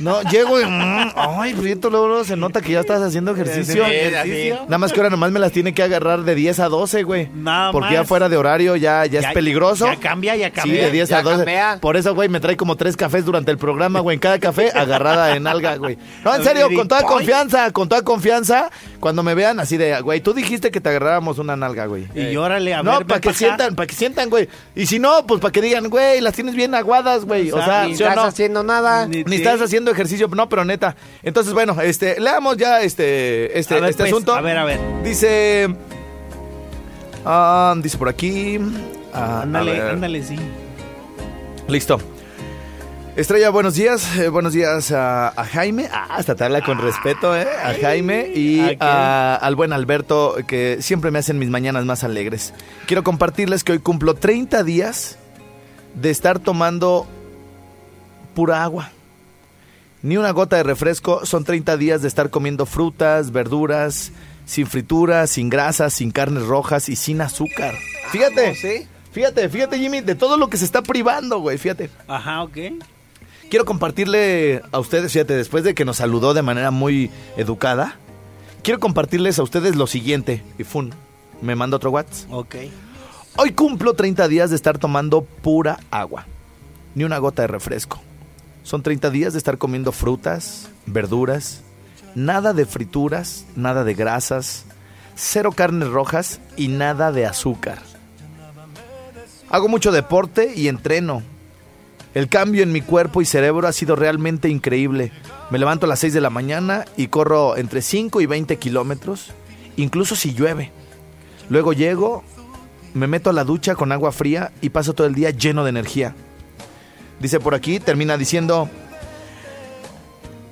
No, 0.03 0.23
llego 0.23 0.61
y... 0.61 0.65
mm, 0.65 1.13
ay, 1.17 1.55
prieto, 1.55 1.89
luego, 1.91 2.09
luego 2.09 2.25
se 2.25 2.37
nota 2.37 2.61
que 2.61 2.73
ya 2.73 2.81
estás 2.81 3.01
haciendo 3.03 3.33
ejercicio. 3.33 3.85
Sí, 3.85 3.91
ejercicio. 3.91 4.61
Nada 4.65 4.79
más 4.79 4.93
que 4.93 4.99
ahora 5.01 5.11
nomás 5.11 5.31
me 5.31 5.39
las 5.41 5.53
tiene 5.53 5.73
que 5.75 5.83
agarrar 5.83 6.23
de 6.25 6.35
10 6.35 6.61
a 6.61 6.69
12, 6.69 7.03
güey. 7.05 7.29
Nada 7.35 7.73
Porque 7.73 7.93
ya 7.93 8.01
más. 8.01 8.09
fuera 8.09 8.29
de 8.29 8.37
horario 8.37 8.77
ya, 8.77 9.07
ya, 9.07 9.21
Ya- 9.21 9.29
es 9.29 9.35
peligroso. 9.35 9.87
ya 9.87 9.97
cambia, 9.97 10.35
ya 10.37 10.47
Sí, 10.49 10.53
cambia. 10.53 10.85
de 10.87 10.91
10 10.91 11.09
Ya 11.09 11.19
a 11.19 11.23
12. 11.23 11.37
cambia. 11.37 11.79
Por 11.81 11.97
eso, 11.97 12.15
güey, 12.15 12.29
me 12.29 12.41
trae 12.41 12.57
como 12.57 12.77
tres 12.77 12.97
cafés 12.97 13.25
durante 13.25 13.51
el 13.51 13.59
programa, 13.59 14.01
güey. 14.01 14.15
En 14.15 14.21
cada 14.21 14.39
café 14.39 14.71
agarrada 14.75 15.37
en 15.37 15.47
alga, 15.47 15.77
güey. 15.77 15.97
No, 16.25 16.35
en 16.35 16.43
serio, 16.45 16.69
con 16.75 16.89
toda 16.89 17.03
confianza, 17.03 17.71
con 17.71 17.89
toda 17.89 18.03
confianza. 18.03 18.71
Cuando 19.01 19.23
me 19.23 19.35
vean 19.35 19.59
así 19.61 19.77
de, 19.77 20.01
güey, 20.01 20.21
tú 20.21 20.33
dijiste 20.35 20.71
que 20.71 20.81
te 20.81 20.89
agarráramos 20.89 21.39
una 21.39 21.57
nalga, 21.57 21.87
güey. 21.87 22.07
Y 22.15 22.37
órale, 22.37 22.75
a 22.75 22.83
No, 22.83 23.01
para 23.07 23.21
que 23.21 23.29
acá. 23.31 23.39
sientan, 23.39 23.75
para 23.77 23.87
que 23.87 23.95
sientan, 23.95 24.31
güey. 24.31 24.49
Y 24.75 24.87
si 24.87 24.99
no, 24.99 25.27
pues 25.27 25.41
para 25.41 25.53
que 25.53 25.61
digan, 25.63 25.89
güey, 25.89 26.21
las 26.21 26.35
tienes 26.35 26.55
bien 26.55 26.75
aguadas, 26.75 27.25
güey. 27.25 27.51
O 27.51 27.63
sea, 27.63 27.85
Ni 27.87 27.97
¿sí 27.97 28.03
o 28.03 28.09
estás 28.09 28.17
no? 28.25 28.29
haciendo 28.29 28.63
nada. 28.63 29.07
Ni- 29.07 29.25
Ni 29.25 29.37
estás 29.37 29.61
haciendo 29.61 29.92
ejercicio, 29.93 30.29
no, 30.29 30.49
pero 30.49 30.65
neta. 30.65 30.97
Entonces, 31.23 31.53
bueno, 31.53 31.81
este, 31.81 32.21
leamos 32.21 32.57
ya 32.57 32.81
este, 32.83 33.59
este, 33.59 33.75
ver, 33.81 33.85
este 33.91 34.03
pues, 34.05 34.13
asunto. 34.13 34.35
a 34.35 34.41
ver, 34.41 34.59
a 34.59 34.65
ver. 34.65 34.81
Dice, 35.05 35.69
ah, 37.25 37.75
dice 37.79 37.99
por 37.99 38.09
aquí. 38.09 38.59
ah, 39.15 39.43
Ándale, 39.43 39.81
ándale, 39.83 40.23
sí. 40.23 40.37
Listo. 41.69 42.01
Estrella, 43.15 43.51
buenos 43.51 43.75
días. 43.75 44.17
eh, 44.17 44.29
buenos 44.31 44.55
días 44.55 44.91
a, 44.91 45.29
a 45.29 45.45
Jaime. 45.45 45.89
Ah, 45.93 46.07
hasta 46.17 46.35
te 46.35 46.45
habla 46.45 46.63
con 46.63 46.79
respeto, 46.79 47.37
¿eh? 47.37 47.47
A 47.63 47.75
Jaime 47.79 48.31
y 48.35 48.61
¿a 48.61 48.67
quién? 48.69 48.79
a- 48.81 49.35
al 49.37 49.55
buen 49.55 49.73
Alberto, 49.75 50.37
que 50.47 50.79
siempre 50.81 51.11
me 51.11 51.19
hacen 51.19 51.39
mis 51.39 51.51
mañanas 51.51 51.85
más 51.85 52.05
alegres. 52.05 52.55
Quiero 52.87 53.03
compartirles 53.03 53.65
que 53.65 53.73
hoy 53.73 53.79
cumplo 53.81 54.15
30 54.15 54.65
días 54.65 55.19
de 55.95 56.09
estar 56.11 56.39
tomando 56.39 57.07
pura 58.35 58.65
agua. 58.65 58.91
Ni 60.03 60.17
una 60.17 60.31
gota 60.33 60.57
de 60.57 60.63
refresco. 60.63 61.25
Son 61.25 61.45
30 61.45 61.77
días 61.77 62.03
de 62.03 62.09
estar 62.09 62.31
comiendo 62.31 62.67
frutas, 62.67 63.31
verduras, 63.31 64.13
sin 64.45 64.67
frituras, 64.67 65.31
sin 65.31 65.49
grasas, 65.49 65.95
sin 65.95 66.11
carnes 66.11 66.45
rojas 66.45 66.89
y 66.89 66.97
sin 66.97 67.21
azúcar. 67.21 67.75
Fíjate. 68.11 68.55
¿sí? 68.55 68.89
Fíjate, 69.13 69.49
fíjate, 69.49 69.79
Jimmy, 69.79 70.01
de 70.01 70.15
todo 70.15 70.39
lo 70.39 70.49
que 70.49 70.57
se 70.57 70.65
está 70.65 70.83
privando, 70.83 71.39
güey, 71.39 71.59
fíjate. 71.59 71.91
Ajá, 72.09 72.43
ok. 72.43 72.57
Quiero 73.51 73.67
compartirle 73.67 74.63
a 74.73 74.79
ustedes, 74.79 75.13
fíjate, 75.13 75.37
después 75.37 75.63
de 75.65 75.75
que 75.75 75.85
nos 75.85 75.99
saludó 75.99 76.33
de 76.33 76.41
manera 76.41 76.71
muy 76.71 77.11
educada, 77.37 77.99
quiero 78.63 78.81
compartirles 78.81 79.39
a 79.39 79.43
ustedes 79.43 79.77
lo 79.77 79.87
siguiente. 79.87 80.43
Y 80.59 80.65
fun, 80.65 80.95
me 81.43 81.55
manda 81.55 81.77
otro 81.77 81.91
WhatsApp. 81.91 82.33
Ok. 82.33 82.55
Hoy 83.37 83.53
cumplo 83.53 83.93
30 83.93 84.29
días 84.29 84.49
de 84.49 84.57
estar 84.57 84.79
tomando 84.79 85.23
pura 85.23 85.79
agua. 85.91 86.27
Ni 86.95 87.05
una 87.05 87.19
gota 87.19 87.43
de 87.43 87.49
refresco. 87.49 88.01
Son 88.63 88.83
30 88.83 89.11
días 89.11 89.33
de 89.33 89.39
estar 89.39 89.59
comiendo 89.59 89.93
frutas, 89.93 90.69
verduras, 90.87 91.63
nada 92.15 92.53
de 92.53 92.67
frituras, 92.67 93.45
nada 93.57 93.85
de 93.85 93.95
grasas, 93.95 94.65
cero 95.15 95.53
carnes 95.53 95.89
rojas 95.89 96.41
y 96.57 96.69
nada 96.69 97.13
de 97.13 97.27
azúcar. 97.27 97.79
Hago 99.51 99.69
mucho 99.69 99.93
deporte 99.93 100.53
y 100.57 100.69
entreno. 100.69 101.23
El 102.15 102.29
cambio 102.29 102.63
en 102.63 102.73
mi 102.73 102.83
cuerpo 102.83 103.21
y 103.21 103.25
cerebro 103.25 103.67
ha 103.67 103.73
sido 103.73 103.97
realmente 103.97 104.49
increíble. 104.49 105.13
Me 105.51 105.59
levanto 105.59 105.87
a 105.87 105.89
las 105.89 105.99
6 106.01 106.15
de 106.15 106.21
la 106.21 106.31
mañana 106.31 106.85
y 106.97 107.09
corro 107.09 107.57
entre 107.57 107.83
5 107.83 108.21
y 108.21 108.27
20 108.27 108.59
kilómetros, 108.59 109.33
incluso 109.77 110.15
si 110.15 110.35
llueve. 110.35 110.73
Luego 111.49 111.73
llego, 111.73 112.23
me 112.95 113.07
meto 113.07 113.31
a 113.31 113.33
la 113.33 113.45
ducha 113.45 113.75
con 113.75 113.93
agua 113.93 114.13
fría 114.13 114.53
y 114.61 114.71
paso 114.71 114.93
todo 114.95 115.07
el 115.07 115.15
día 115.15 115.31
lleno 115.31 115.65
de 115.65 115.71
energía. 115.71 116.15
Dice 117.21 117.41
por 117.41 117.55
aquí, 117.55 117.79
termina 117.79 118.17
diciendo, 118.17 118.69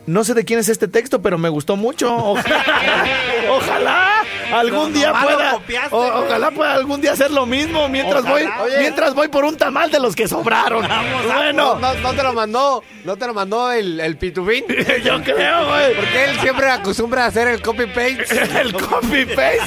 no 0.06 0.24
sé 0.24 0.34
de 0.34 0.44
quién 0.44 0.58
es 0.60 0.68
este 0.68 0.88
texto, 0.88 1.22
pero 1.22 1.38
me 1.38 1.48
gustó 1.48 1.76
mucho. 1.76 2.14
Ojalá, 3.50 4.19
algún 4.52 4.92
día 4.92 5.12
pueda, 5.12 5.50
copiaste, 5.52 5.94
o- 5.94 5.98
güey. 5.98 6.10
ojalá 6.26 6.50
pueda 6.50 6.74
algún 6.74 7.00
día 7.00 7.12
hacer 7.12 7.30
lo 7.30 7.46
mismo 7.46 7.88
mientras 7.88 8.22
Ojalá. 8.22 8.34
voy, 8.58 8.66
Oye. 8.66 8.78
mientras 8.80 9.14
voy 9.14 9.28
por 9.28 9.44
un 9.44 9.56
tamal 9.56 9.90
de 9.90 10.00
los 10.00 10.14
que 10.16 10.26
sobraron. 10.28 10.86
bueno, 11.26 11.52
No, 11.52 11.78
no, 11.78 11.94
no 11.94 12.12
te 12.12 12.22
lo 12.22 12.32
mandó, 12.32 12.82
no 13.04 13.16
te 13.16 13.26
lo 13.26 13.34
mandó 13.34 13.70
el, 13.72 14.00
el 14.00 14.16
Pitubín. 14.16 14.64
yo 15.04 15.22
creo, 15.22 15.66
güey. 15.68 15.94
Porque 15.94 16.24
él 16.24 16.40
siempre 16.40 16.70
acostumbra 16.70 17.24
a 17.24 17.26
hacer 17.28 17.48
el 17.48 17.62
copy 17.62 17.86
paste. 17.86 18.26
El 18.60 18.72
copy 18.72 19.24
paste. 19.26 19.60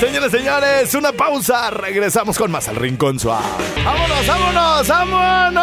Señores, 0.00 0.30
señores, 0.30 0.94
una 0.94 1.12
pausa. 1.12 1.70
Regresamos 1.70 2.38
con 2.38 2.50
más 2.50 2.68
al 2.68 2.76
Rincón 2.76 3.18
Suave. 3.18 3.44
Vámonos, 3.84 4.26
vámonos, 4.26 4.88
vámonos. 4.88 5.60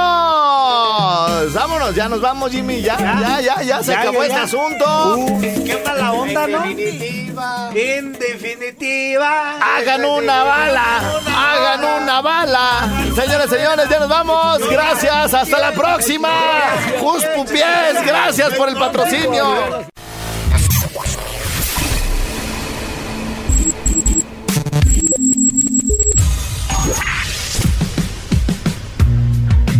Vámonos, 1.54 1.96
ya 1.96 2.10
nos 2.10 2.22
vamos, 2.22 2.52
Jimmy. 2.52 2.82
Ya, 2.82 2.98
ya, 2.98 3.42
ya, 3.42 3.62
ya 3.64 3.84
se 3.84 3.92
Ya, 3.92 4.02
acabó 4.02 4.20
ya, 4.20 4.26
este 4.26 4.36
ya. 4.38 4.44
asunto. 4.44 5.16
Uh, 5.18 5.42
qué 5.42 5.82
mala 5.86 6.12
onda, 6.14 6.48
¿no? 6.48 6.60
Definitiva. 6.62 7.70
En 7.74 8.14
definitiva. 8.14 8.37
Hagan 9.62 10.06
una 10.06 10.44
bala, 10.44 11.20
hagan 11.36 12.04
una 12.04 12.22
bala. 12.22 12.90
Señores, 13.16 13.50
señores, 13.50 13.90
ya 13.90 14.00
nos 14.00 14.10
vamos. 14.10 14.60
Gracias, 14.70 15.34
hasta 15.34 15.60
la 15.60 15.72
próxima. 15.74 16.30
Just 17.02 17.28
Pupiés, 17.36 18.06
gracias 18.06 18.54
por 18.54 18.70
el 18.70 18.76
patrocinio. 18.76 19.88